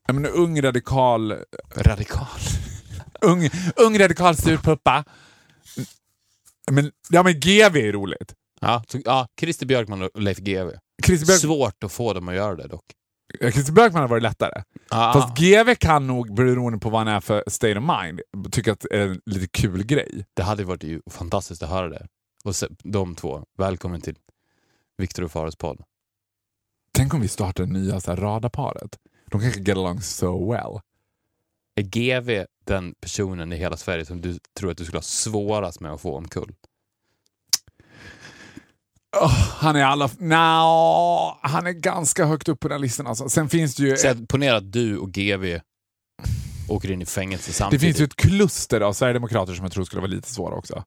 [0.07, 1.37] ja, men en ung radikal...
[1.77, 2.27] Radikal.
[3.23, 5.05] Ung, ung radikal surpuppa.
[6.71, 8.35] Men, ja men GV är roligt.
[8.61, 10.39] Ja, så, ja, Christer Björkman och Leif.
[10.39, 12.85] Christer, Björk, Svårt att få dem att göra det dock.
[13.41, 14.63] Christer Björkman har varit lättare.
[14.89, 18.21] Ah, Fast GV kan nog, beroende på vad han är för state of mind,
[18.51, 20.27] tycka att det är en lite kul grej.
[20.35, 22.07] det hade varit ju fantastiskt att höra det.
[22.45, 24.17] Och se, de två, välkommen till
[24.99, 25.83] Viktor och Fares podd.
[26.93, 28.99] Tänk om vi startar det nya så här, radarparet.
[29.31, 30.81] De kanske get along so well.
[31.75, 35.81] Är GV den personen i hela Sverige som du tror att du skulle ha svårast
[35.81, 36.55] med att få omkull?
[39.17, 40.11] Oh, han är alla...
[40.19, 43.07] No, han är ganska högt upp på den listan.
[43.07, 43.29] Alltså.
[43.29, 43.97] Sen finns det ju...
[43.97, 45.61] Så att ponera att du och GV
[46.69, 47.83] åker in i fängelse det samtidigt.
[47.83, 50.85] finns ju ett kluster av sverigedemokrater som jag tror skulle vara lite svåra också.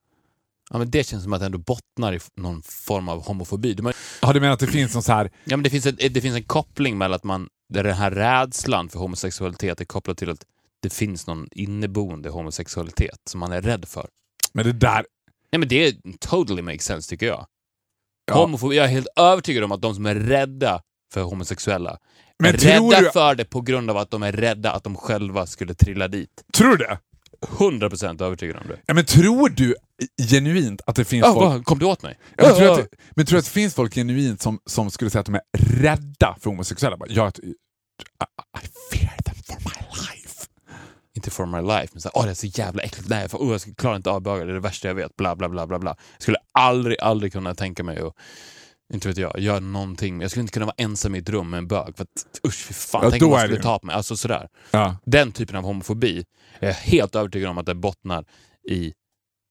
[0.71, 3.77] Ja, men det känns som att det ändå bottnar i någon form av homofobi.
[3.83, 5.31] Har, Har du menat att det finns någon så här...
[5.43, 8.11] ja, men det, finns ett, det finns en koppling mellan att man, där den här
[8.11, 10.45] rädslan för homosexualitet är kopplad till att
[10.81, 14.09] det finns någon inneboende homosexualitet som man är rädd för.
[14.53, 15.05] Men det där...
[15.51, 17.45] Nej, men det totally makes sense tycker jag.
[18.25, 18.33] Ja.
[18.35, 20.81] Homofobi, jag är helt övertygad om att de som är rädda
[21.13, 21.97] för homosexuella
[22.43, 24.83] Men är tror rädda du- för det på grund av att de är rädda att
[24.83, 26.29] de själva skulle trilla dit.
[26.57, 26.99] Tror du det?
[27.47, 28.77] 100% övertygad om det.
[28.85, 29.75] Ja, men tror du
[30.29, 31.45] genuint att det finns Oh, folk...
[31.45, 32.17] vad, kom du åt mig?
[32.37, 34.59] Ja, men, tror Ah, du att, men tror du att det finns folk genuint som,
[34.65, 35.41] som skulle säga att de är
[35.81, 36.97] rädda för homosexuella?
[37.09, 38.67] Jag, I, I
[38.97, 40.12] fear them for my life.
[41.15, 43.51] Inte for my life, men såhär, åh det är så jävla äckligt, nej för, oh,
[43.51, 45.79] jag klarar inte av bögar, det är det värsta jag vet, bla bla bla bla
[45.79, 45.95] bla.
[46.13, 48.13] Jag skulle aldrig, aldrig kunna tänka mig att,
[48.93, 50.21] inte vet jag, göra någonting.
[50.21, 52.65] Jag skulle inte kunna vara ensam i ett rum med en bög, för att usch
[52.65, 53.95] fy fan, Ja, tänk om man skulle ta på mig.
[53.95, 54.47] Alltså sådär.
[54.71, 54.97] Ja.
[55.05, 56.25] Den typen av homofobi
[56.59, 58.25] är jag helt övertygad om att det bottnar
[58.69, 58.93] i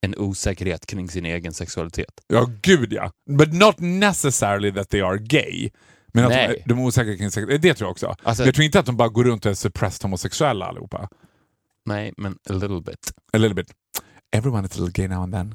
[0.06, 2.20] en osäkerhet kring sin egen sexualitet.
[2.26, 3.10] ja, gud ja.
[3.38, 5.70] But not necessarily that they are gay.
[6.14, 6.46] Men att de, Nej.
[6.64, 7.46] är- de är osäkra kring sex.
[7.60, 8.14] Det tror jag också.
[8.22, 11.08] Alltså- jag tror inte att de bara går runt och är suppressed homosexuella allihopa.
[11.84, 13.12] Nej, men a little bit.
[13.32, 13.72] A little bit.
[14.32, 15.54] Everyone is a little gay now and then.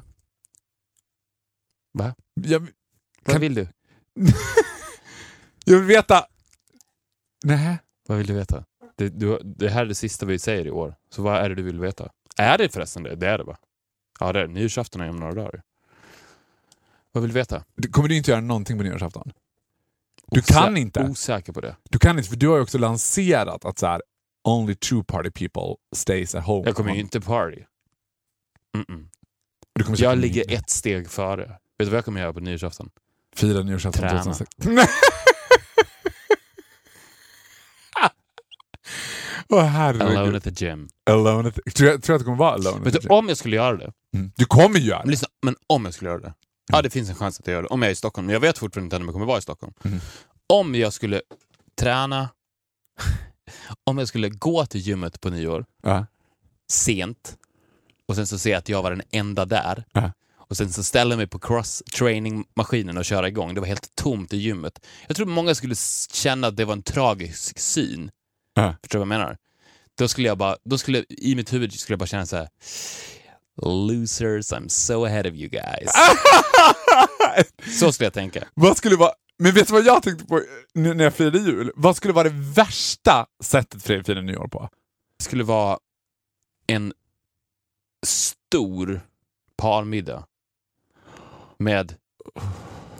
[1.92, 2.14] Va?
[2.34, 2.70] Jag, Vad
[3.32, 3.68] Kan- vill du?
[5.64, 6.26] jag vill veta...
[7.44, 7.78] Nej.
[8.08, 8.64] Vad vill du veta?
[8.96, 11.54] Det, du, det här är det sista vi säger i år, så vad är det
[11.54, 12.10] du vill veta?
[12.36, 13.16] Är det förresten det?
[13.16, 13.56] Det är det va?
[14.20, 14.52] Ja, det är det.
[14.54, 15.62] Nyårsafton är om några dagar.
[17.12, 17.64] Vad vill du veta?
[17.74, 19.32] Du- Kommer du inte göra någonting på nyårsafton?
[20.26, 21.04] Du Osä- kan inte.
[21.04, 21.76] Osäker på det.
[21.90, 24.02] Du kan inte, för du har ju också lanserat att så här,
[24.44, 26.66] only true party people stays at home.
[26.66, 27.62] Jag kommer ju inte party.
[28.76, 29.08] Mm-mm.
[29.74, 31.42] Du kommer Jag ligger ny- ett steg före.
[31.46, 32.90] Vet du vad jag kommer göra på nyårsafton?
[33.36, 34.22] Fira nyårsafton Träna.
[34.24, 34.50] 2006.
[39.50, 40.88] Åh Alone at the gym.
[41.10, 43.08] Alone at the, tror, jag, tror jag att det kommer vara alone Vet at the
[43.08, 43.92] du, om jag skulle göra det.
[44.14, 44.32] mm.
[44.36, 45.10] Du kommer göra Men, det.
[45.10, 46.34] lyssna, men om jag skulle göra det.
[46.72, 47.68] Ja, det finns en chans att jag gör det.
[47.68, 48.26] Om jag är i Stockholm.
[48.26, 49.72] Men jag vet fortfarande inte om jag kommer vara i Stockholm.
[49.84, 49.98] Mm.
[50.52, 51.22] Om jag skulle
[51.80, 52.28] träna,
[53.84, 56.06] om jag skulle gå till gymmet på nyår Ja.
[56.72, 57.36] sent
[58.06, 59.84] och sen så se att jag var den enda där.
[59.92, 60.12] Ja.
[60.36, 63.54] Och sen så ställa mig på cross-training-maskinen och köra igång.
[63.54, 64.86] Det var helt tomt i gymmet.
[65.06, 65.74] Jag tror många skulle
[66.12, 68.10] känna att det var en tragisk syn.
[68.54, 68.74] Ja.
[68.82, 69.36] Förstår du vad jag menar?
[69.98, 72.48] Då skulle jag bara, då skulle, i mitt huvud skulle jag bara känna så här.
[73.62, 75.90] Losers, I'm so ahead of you guys.
[77.80, 78.44] Så skulle jag tänka.
[78.54, 79.12] vad skulle vara...
[79.38, 80.42] Men vet du vad jag tänkte på
[80.74, 81.72] nu när jag firade jul?
[81.76, 84.68] Vad skulle vara det värsta sättet för dig att fira nyår på?
[85.18, 85.78] Det skulle vara
[86.66, 86.92] en
[88.06, 89.00] stor
[89.56, 90.26] parmiddag
[91.58, 91.94] med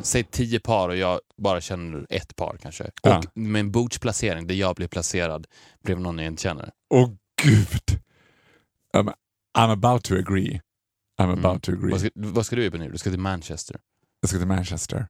[0.01, 2.91] säg tio par och jag bara känner ett par kanske.
[3.03, 3.19] Ja.
[3.19, 5.47] Och med en bordsplacering där jag blir placerad
[5.85, 6.71] bredvid någon jag inte känner.
[6.95, 7.11] Åh
[7.43, 8.01] gud!
[8.97, 9.13] I'm,
[9.59, 10.61] I'm about to agree.
[11.21, 11.91] I'm about to agree.
[11.91, 12.91] Vad ska, vad ska du göra på nu?
[12.91, 13.77] Du ska till Manchester.
[14.21, 15.07] Jag ska till Manchester.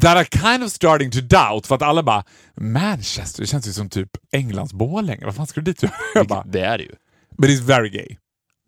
[0.00, 2.24] That are kind of starting to doubt, för att alla bara
[2.56, 5.24] Manchester, det känns ju som typ Englands Borlänge.
[5.24, 5.82] Vad fan ska du dit?
[6.14, 6.92] Jag bara, Det är det ju.
[7.38, 8.16] but it's very gay.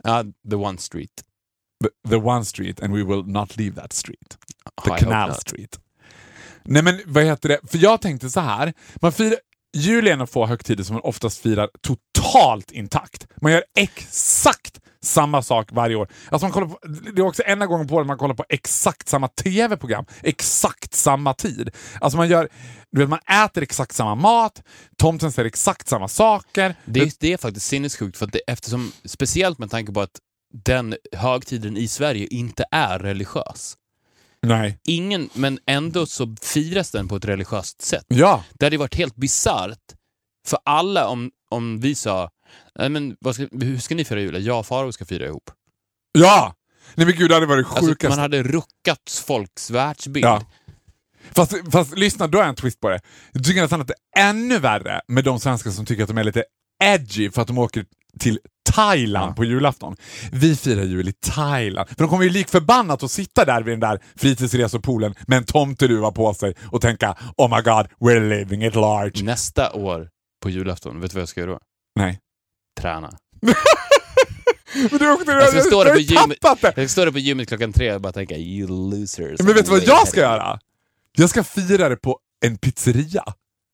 [0.05, 1.11] Ja, the one street.
[1.85, 4.39] The, the one street and we will not leave that street.
[4.85, 5.35] The jag Canal.
[5.35, 5.78] Street.
[6.64, 7.59] Nej men vad heter det?
[7.70, 8.72] För jag tänkte så här.
[8.95, 9.39] Man firar,
[9.76, 13.26] jul är en av få högtider som man oftast firar totalt intakt.
[13.41, 16.09] Man gör exakt samma sak varje år.
[16.30, 16.78] Alltså man kollar på,
[17.12, 20.05] det är också enda gången på året man kollar på exakt samma tv-program.
[20.22, 21.70] Exakt samma tid.
[22.00, 22.48] Alltså man gör,
[22.92, 24.62] du vet man äter exakt samma mat,
[24.98, 26.74] tomten säger exakt samma saker.
[26.84, 30.18] Det, är- det är faktiskt sinnessjukt, för det, eftersom, speciellt med tanke på att
[30.64, 33.76] den högtiden i Sverige inte är religiös.
[34.46, 34.78] Nej.
[34.84, 38.05] Ingen, men ändå så firas den på ett religiöst sätt.
[38.09, 38.44] Ja.
[38.59, 39.78] Det hade varit helt bisarrt
[40.46, 42.30] för alla om, om vi sa
[42.79, 44.47] Nej, men ska, hur ska ni fira jul?
[44.47, 45.51] Jag och Faro ska fira ihop.
[46.18, 46.55] Ja!
[46.95, 48.09] Nej men gud, det hade varit Alltså, sjukaste.
[48.09, 50.25] man hade ruckat folks världsbild.
[50.27, 50.43] Ja.
[51.31, 53.01] Fast, fast lyssna, då är en twist på det.
[53.33, 56.18] Jag tycker nästan att det är ännu värre med de svenskar som tycker att de
[56.18, 56.45] är lite
[56.85, 57.85] edgy för att de åker
[58.20, 58.39] till
[58.73, 59.35] Thailand Ja.
[59.35, 59.97] på julafton.
[60.33, 61.89] Vi firar jul i Thailand.
[61.89, 65.45] För de kommer ju lik förbannat att sitta där vid den där fritidsresepoolen med en
[65.45, 69.25] tomteluva på sig och tänka Oh my god, we're living it large.
[69.25, 70.09] Nästa år
[70.43, 71.59] på julafton, vet du vad jag ska göra då?
[71.97, 72.18] Nej.
[72.81, 73.11] Träna.
[74.91, 76.14] Men du åkte, Jag ska jag, stå jag, det!
[76.64, 79.41] jag ska stå där på gymmet klockan tre och bara tänka you losers.
[79.41, 80.59] Men vet du vad jag ska göra?
[81.16, 83.25] Jag ska fira det på en pizzeria.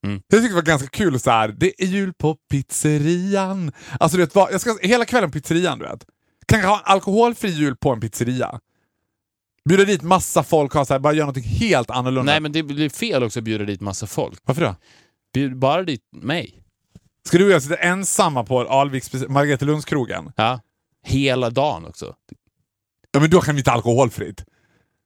[0.07, 0.22] Mm.
[0.28, 1.49] Jag tycker det var ganska kul så här.
[1.49, 3.72] det är jul på pizzerian.
[4.01, 6.05] Alltså du vet, vad- jag ska hela kvällen på pizzerian du vet.
[6.46, 8.61] Kan jag ha en alkoholfri jul på en pizzeria?
[9.68, 12.32] Bjuda dit massa folk, ha så här, bara göra något helt annorlunda.
[12.32, 14.40] Nej, men det blir fel också att bjuda dit massa folk.
[14.44, 14.76] Varför då?
[15.34, 16.62] Bjud bara dit mig.
[17.28, 20.32] Ska du och jag sitta ensamma på Alviks Margaretalundskrogen?
[20.36, 20.60] Ja.
[21.02, 22.14] Hela dagen också.
[23.10, 24.44] Ja, men då kan vi inte alkoholfritt.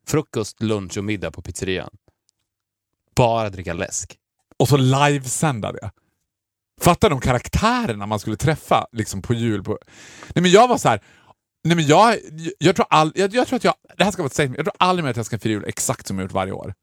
[0.06, 1.90] Frukost, lunch och middag på pizzerian.
[3.16, 4.18] Bara dricka läsk.
[4.56, 5.90] Och så livesända det.
[6.80, 9.62] Fattar de karaktärerna man skulle träffa liksom på jul?
[9.64, 9.78] På...
[10.34, 11.02] Nej men jag var så här.
[11.64, 12.16] Nej men jag,
[12.58, 14.66] jag, tror all, jag, jag tror att jag, det här ska vara ett statement, jag
[14.66, 16.74] tror aldrig mer att jag ska fira jul exakt som jag gjort varje år.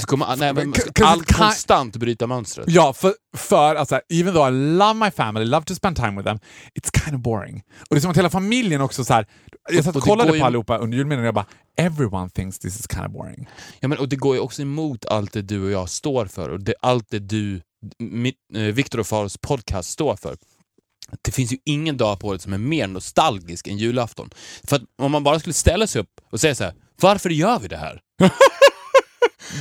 [0.00, 2.66] Du kommer, nej, men, man ska allt konstant bryta mönstret.
[2.68, 6.24] Ja, för, för alltså, even though I love my family, love to spend time with
[6.28, 6.38] them,
[6.80, 7.62] it's kind of boring.
[7.80, 9.26] Och det är som att hela familjen också så här.
[9.72, 12.30] Jag satt Och och kollade går ju- på allihopa under julmiddagen och jag bara “everyone
[12.30, 13.48] thinks this is kind of boring”.
[13.80, 16.48] Ja, men, och det går ju också emot allt det du och jag står för
[16.48, 17.60] och det, allt det du,
[17.98, 20.36] mitt, eh, Viktor och Faros podcast står för.
[21.22, 24.30] Det finns ju ingen dag på året som är mer nostalgisk än julafton.
[24.64, 27.58] För att om man bara skulle ställa sig upp och säga så här, varför gör
[27.58, 28.00] vi det här?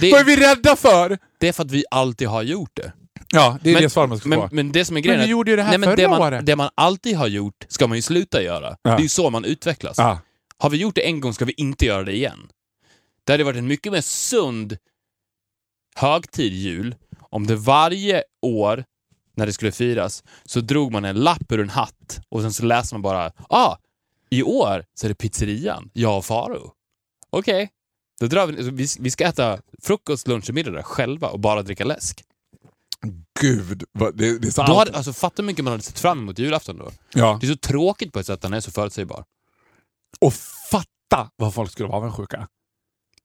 [0.02, 1.18] Vad är det, vi rädda för?
[1.40, 2.94] det är för att vi alltid har gjort det.
[3.34, 4.50] Ja, det är Men- det svar man ska Men, få.
[4.52, 5.96] men det som är grejen vi är att- gjorde ju det här nej, men förra
[5.96, 6.46] det man, året.
[6.46, 8.78] Det man alltid har gjort ska man ju sluta göra.
[8.82, 8.90] Ja.
[8.92, 9.98] Det är ju så man utvecklas.
[9.98, 10.20] Ja.
[10.58, 12.48] Har vi gjort det en gång ska vi inte göra det igen.
[13.24, 14.78] Det hade varit en mycket mer sund
[15.96, 18.84] högtid jul om det varje år
[19.36, 22.66] när det skulle firas så drog man en lapp ur en hatt och sen så
[22.66, 23.76] läste man bara ah,
[24.30, 26.72] i år så är det pizzerian, jag och Faro.
[27.30, 27.70] Okej,
[28.20, 31.62] då drar vi, vi, vi ska äta frukost, lunch och middag där själva och bara
[31.62, 32.24] dricka läsk.
[33.42, 36.00] Gud, vad, det, det är så Då hade, alltså, fatta hur mycket man hade sett
[36.00, 36.92] fram emot julafton då.
[37.14, 37.38] Ja.
[37.42, 39.24] Det är så tråkigt på ett sätt att den är så förutsägbar.
[40.20, 40.34] Och
[40.72, 42.48] fatta vad folk skulle vara avundsjuka.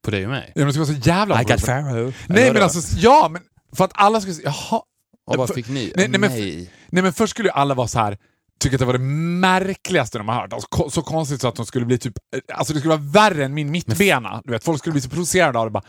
[0.02, 0.52] På dig och mig.
[0.54, 1.66] Ja, men det skulle vara så jävla avundsjuka.
[1.66, 2.12] Pharaoh.
[2.28, 3.42] Nej men alltså, ja, men
[3.76, 4.82] för att alla skulle säga jaha.
[5.26, 5.92] Och vad fick ni?
[5.96, 6.72] Nej, nej, men- nej.
[6.88, 8.18] Nej men först skulle ju alla vara så här
[8.60, 10.52] tycka att det var det märkligaste de har hört.
[10.52, 12.14] Alltså, så konstigt så att de skulle bli typ,
[12.52, 14.42] alltså det skulle vara värre än min mittbena.
[14.44, 15.70] Du vet, folk skulle bli så provocerade av det.
[15.70, 15.84] Bara,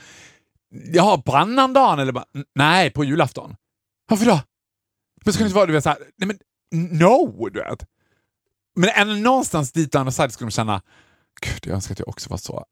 [0.93, 1.99] Jaha, på annandagen?
[1.99, 3.55] Eller bara, "N- nej, på julafton.
[4.09, 4.41] Varför då?
[5.26, 6.39] Men skulle det inte vara, du vet, så här, nej men
[6.99, 7.86] no, du vet.
[8.76, 10.82] Men ändå någonstans dit andra sidan skulle de känna,
[11.41, 12.65] gud jag önskar att jag också var så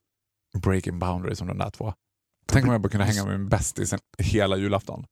[0.57, 1.93] breaking boundaries som de där två.
[2.45, 5.05] Tänk om jag bara kunde hänga med min bästis hela julafton.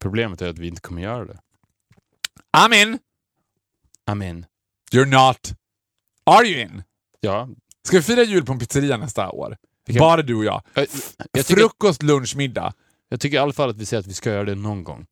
[0.00, 1.38] Problemet är att vi inte kommer göra det.
[4.08, 4.46] I'm in!
[4.92, 5.52] You're not.
[6.26, 6.82] Are you in?
[7.20, 7.48] Ja.
[7.86, 9.56] Ska vi fira jul på en pizzeria nästa år?
[9.86, 10.62] Vi kan- Bara du och jag.
[10.74, 10.86] Jag,
[11.32, 12.72] jag, tycker, Frukost, lunch, middag.
[13.08, 15.06] jag tycker i alla fall att vi säger att vi ska göra det någon gång.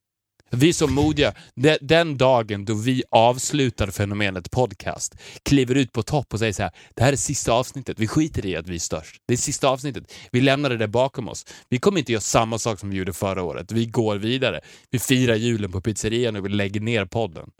[0.51, 1.35] Vi är så modiga.
[1.55, 6.63] De- Den dagen då vi avslutar fenomenet podcast, kliver ut på topp och säger så
[6.63, 7.99] här, det här är sista avsnittet.
[7.99, 9.17] Vi skiter i att vi är störst.
[9.29, 10.13] Det är sista avsnittet.
[10.33, 11.47] Vi lämnar det där bakom oss.
[11.69, 13.73] Vi kommer inte göra samma sak som vi gjorde förra året.
[13.73, 14.61] Vi går vidare.
[14.91, 17.51] Vi firar julen på pizzerian och vi lägger ner podden.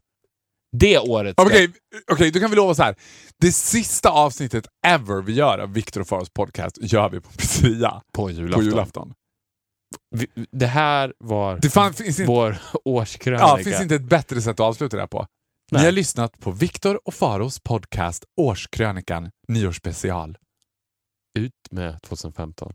[0.73, 1.35] Det året.
[1.41, 1.73] Okej,
[2.13, 2.95] okej, då kan vi lova så här.
[3.41, 8.03] Det sista avsnittet ever vi gör av Viktor och Faros podcast gör vi på pizzeria
[8.13, 8.61] på julafton.
[8.61, 9.15] på julafton.
[10.11, 13.45] Vi, det här var Det fan, finns, inte, vår årskrönika.
[13.45, 15.27] ja, finns inte ett bättre sätt att avsluta det här på.
[15.71, 15.85] Ni Nej.
[15.85, 20.39] har lyssnat på Viktor och Faros podcast Årskrönikan nyårsspecial.
[21.39, 22.73] Ut med 2015.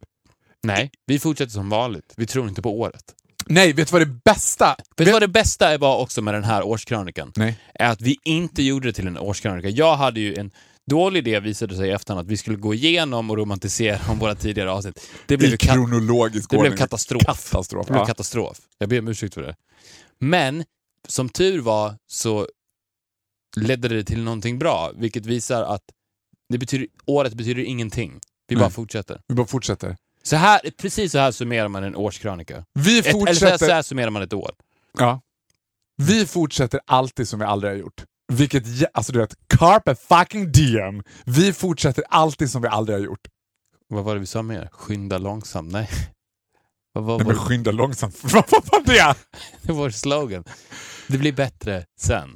[0.63, 2.13] Nej, vi fortsätter som vanligt.
[2.17, 3.15] Vi tror inte på året.
[3.45, 4.75] Nej, vet du vad det bästa...
[4.97, 7.31] Vet du vad det bästa var också med den här årskrönikan?
[7.35, 7.59] Nej.
[7.73, 9.69] Är att vi inte gjorde det till en årskrönika.
[9.69, 10.51] Jag hade ju en
[10.89, 14.35] dålig idé, visade sig i efterhand, att vi skulle gå igenom och romantisera om våra
[14.35, 15.09] tidigare avsnitt.
[15.25, 17.21] Det blev, I ka- kronologisk det blev katastrof.
[17.25, 17.85] Katastrof.
[17.87, 18.05] Det blev Ja.
[18.05, 18.57] katastrof.
[18.77, 19.55] Jag ber om ursäkt för det.
[20.19, 20.63] Men
[21.07, 22.47] som tur var så
[23.57, 25.83] ledde det till någonting bra, vilket visar att
[26.49, 28.19] det betyder, året betyder ingenting.
[28.47, 28.71] Vi bara Nej.
[28.71, 29.21] fortsätter.
[29.27, 29.97] Vi bara fortsätter.
[30.23, 32.65] Så här, precis så här summerar man en årskrönika.
[32.73, 33.65] Vi Ett, eller så här, fortsätter...
[33.65, 34.51] så här summerar man ett år.
[34.97, 35.21] Ja.
[35.97, 38.03] Vi fortsätter alltid som vi aldrig har gjort.
[38.33, 38.63] Vilket,
[38.93, 41.03] alltså du vet, carpe fucking diem.
[41.25, 43.27] Vi fortsätter alltid som vi aldrig har gjort.
[43.87, 44.69] Vad var det vi sa mer?
[44.71, 45.71] Skynda långsamt?
[45.71, 45.89] Nej.
[46.93, 48.23] Vad var Nej men skynda långsamt.
[48.23, 49.15] Vad var det?
[49.61, 50.43] det var slogan?
[51.07, 52.35] Det blir bättre sen.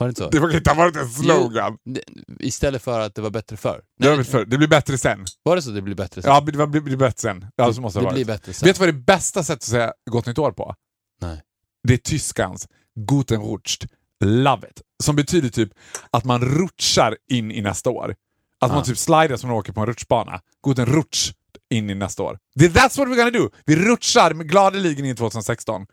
[0.00, 0.30] Var det inte så?
[0.30, 1.78] Det var inte varit en slogan.
[1.84, 2.02] Det-
[2.40, 3.80] Istället för att det var bättre förr.
[3.98, 4.44] Det, Nej, vi för.
[4.44, 5.24] det blir bättre sen.
[5.42, 6.30] var det så det blir bättre sen?
[6.30, 7.46] Ja, det, var- det blir bättre sen.
[7.56, 8.66] Ja, så måste det, det blir bättre sen.
[8.66, 10.74] Vet du vad det bästa sättet att säga gott nytt år på?
[11.20, 11.42] Nej.
[11.88, 12.68] Det är tyskans
[13.10, 13.84] Guten Rutscht.
[14.24, 14.82] Love it.
[15.02, 15.72] Som betyder typ
[16.10, 18.14] att man rutschar in i nästa år.
[18.60, 18.74] Att Ah.
[18.74, 20.40] man typ slider som man åker på en rutschbana.
[20.66, 21.32] Guten Rutsch
[21.70, 22.38] in i nästa år.
[22.54, 23.50] Det- That's what we're gonna do!
[23.66, 25.86] Vi rutschar med gladeligen in i 2016.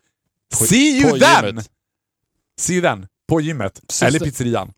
[0.59, 1.45] På- See you then!
[1.45, 1.69] gymmet.
[2.59, 3.07] See you then.
[3.27, 3.81] På gymmet.
[3.89, 4.73] Sista- Eller pizzerian.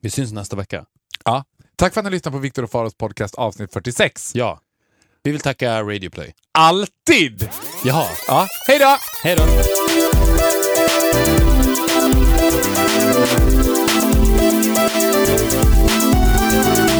[0.00, 0.84] Vi syns nästa vecka.
[1.24, 1.44] Ja.
[1.76, 4.34] Tack för att ni lyssnade på Viktor och Faros podcast avsnitt 46.
[4.34, 4.60] Ja.
[5.22, 6.34] Vi vill tacka Radio Play.
[6.52, 7.48] Alltid!
[7.84, 8.06] Jaha.
[8.28, 8.96] Ja, hej då!
[9.22, 9.44] Hej då!
[15.30, 16.99] Ett poddtips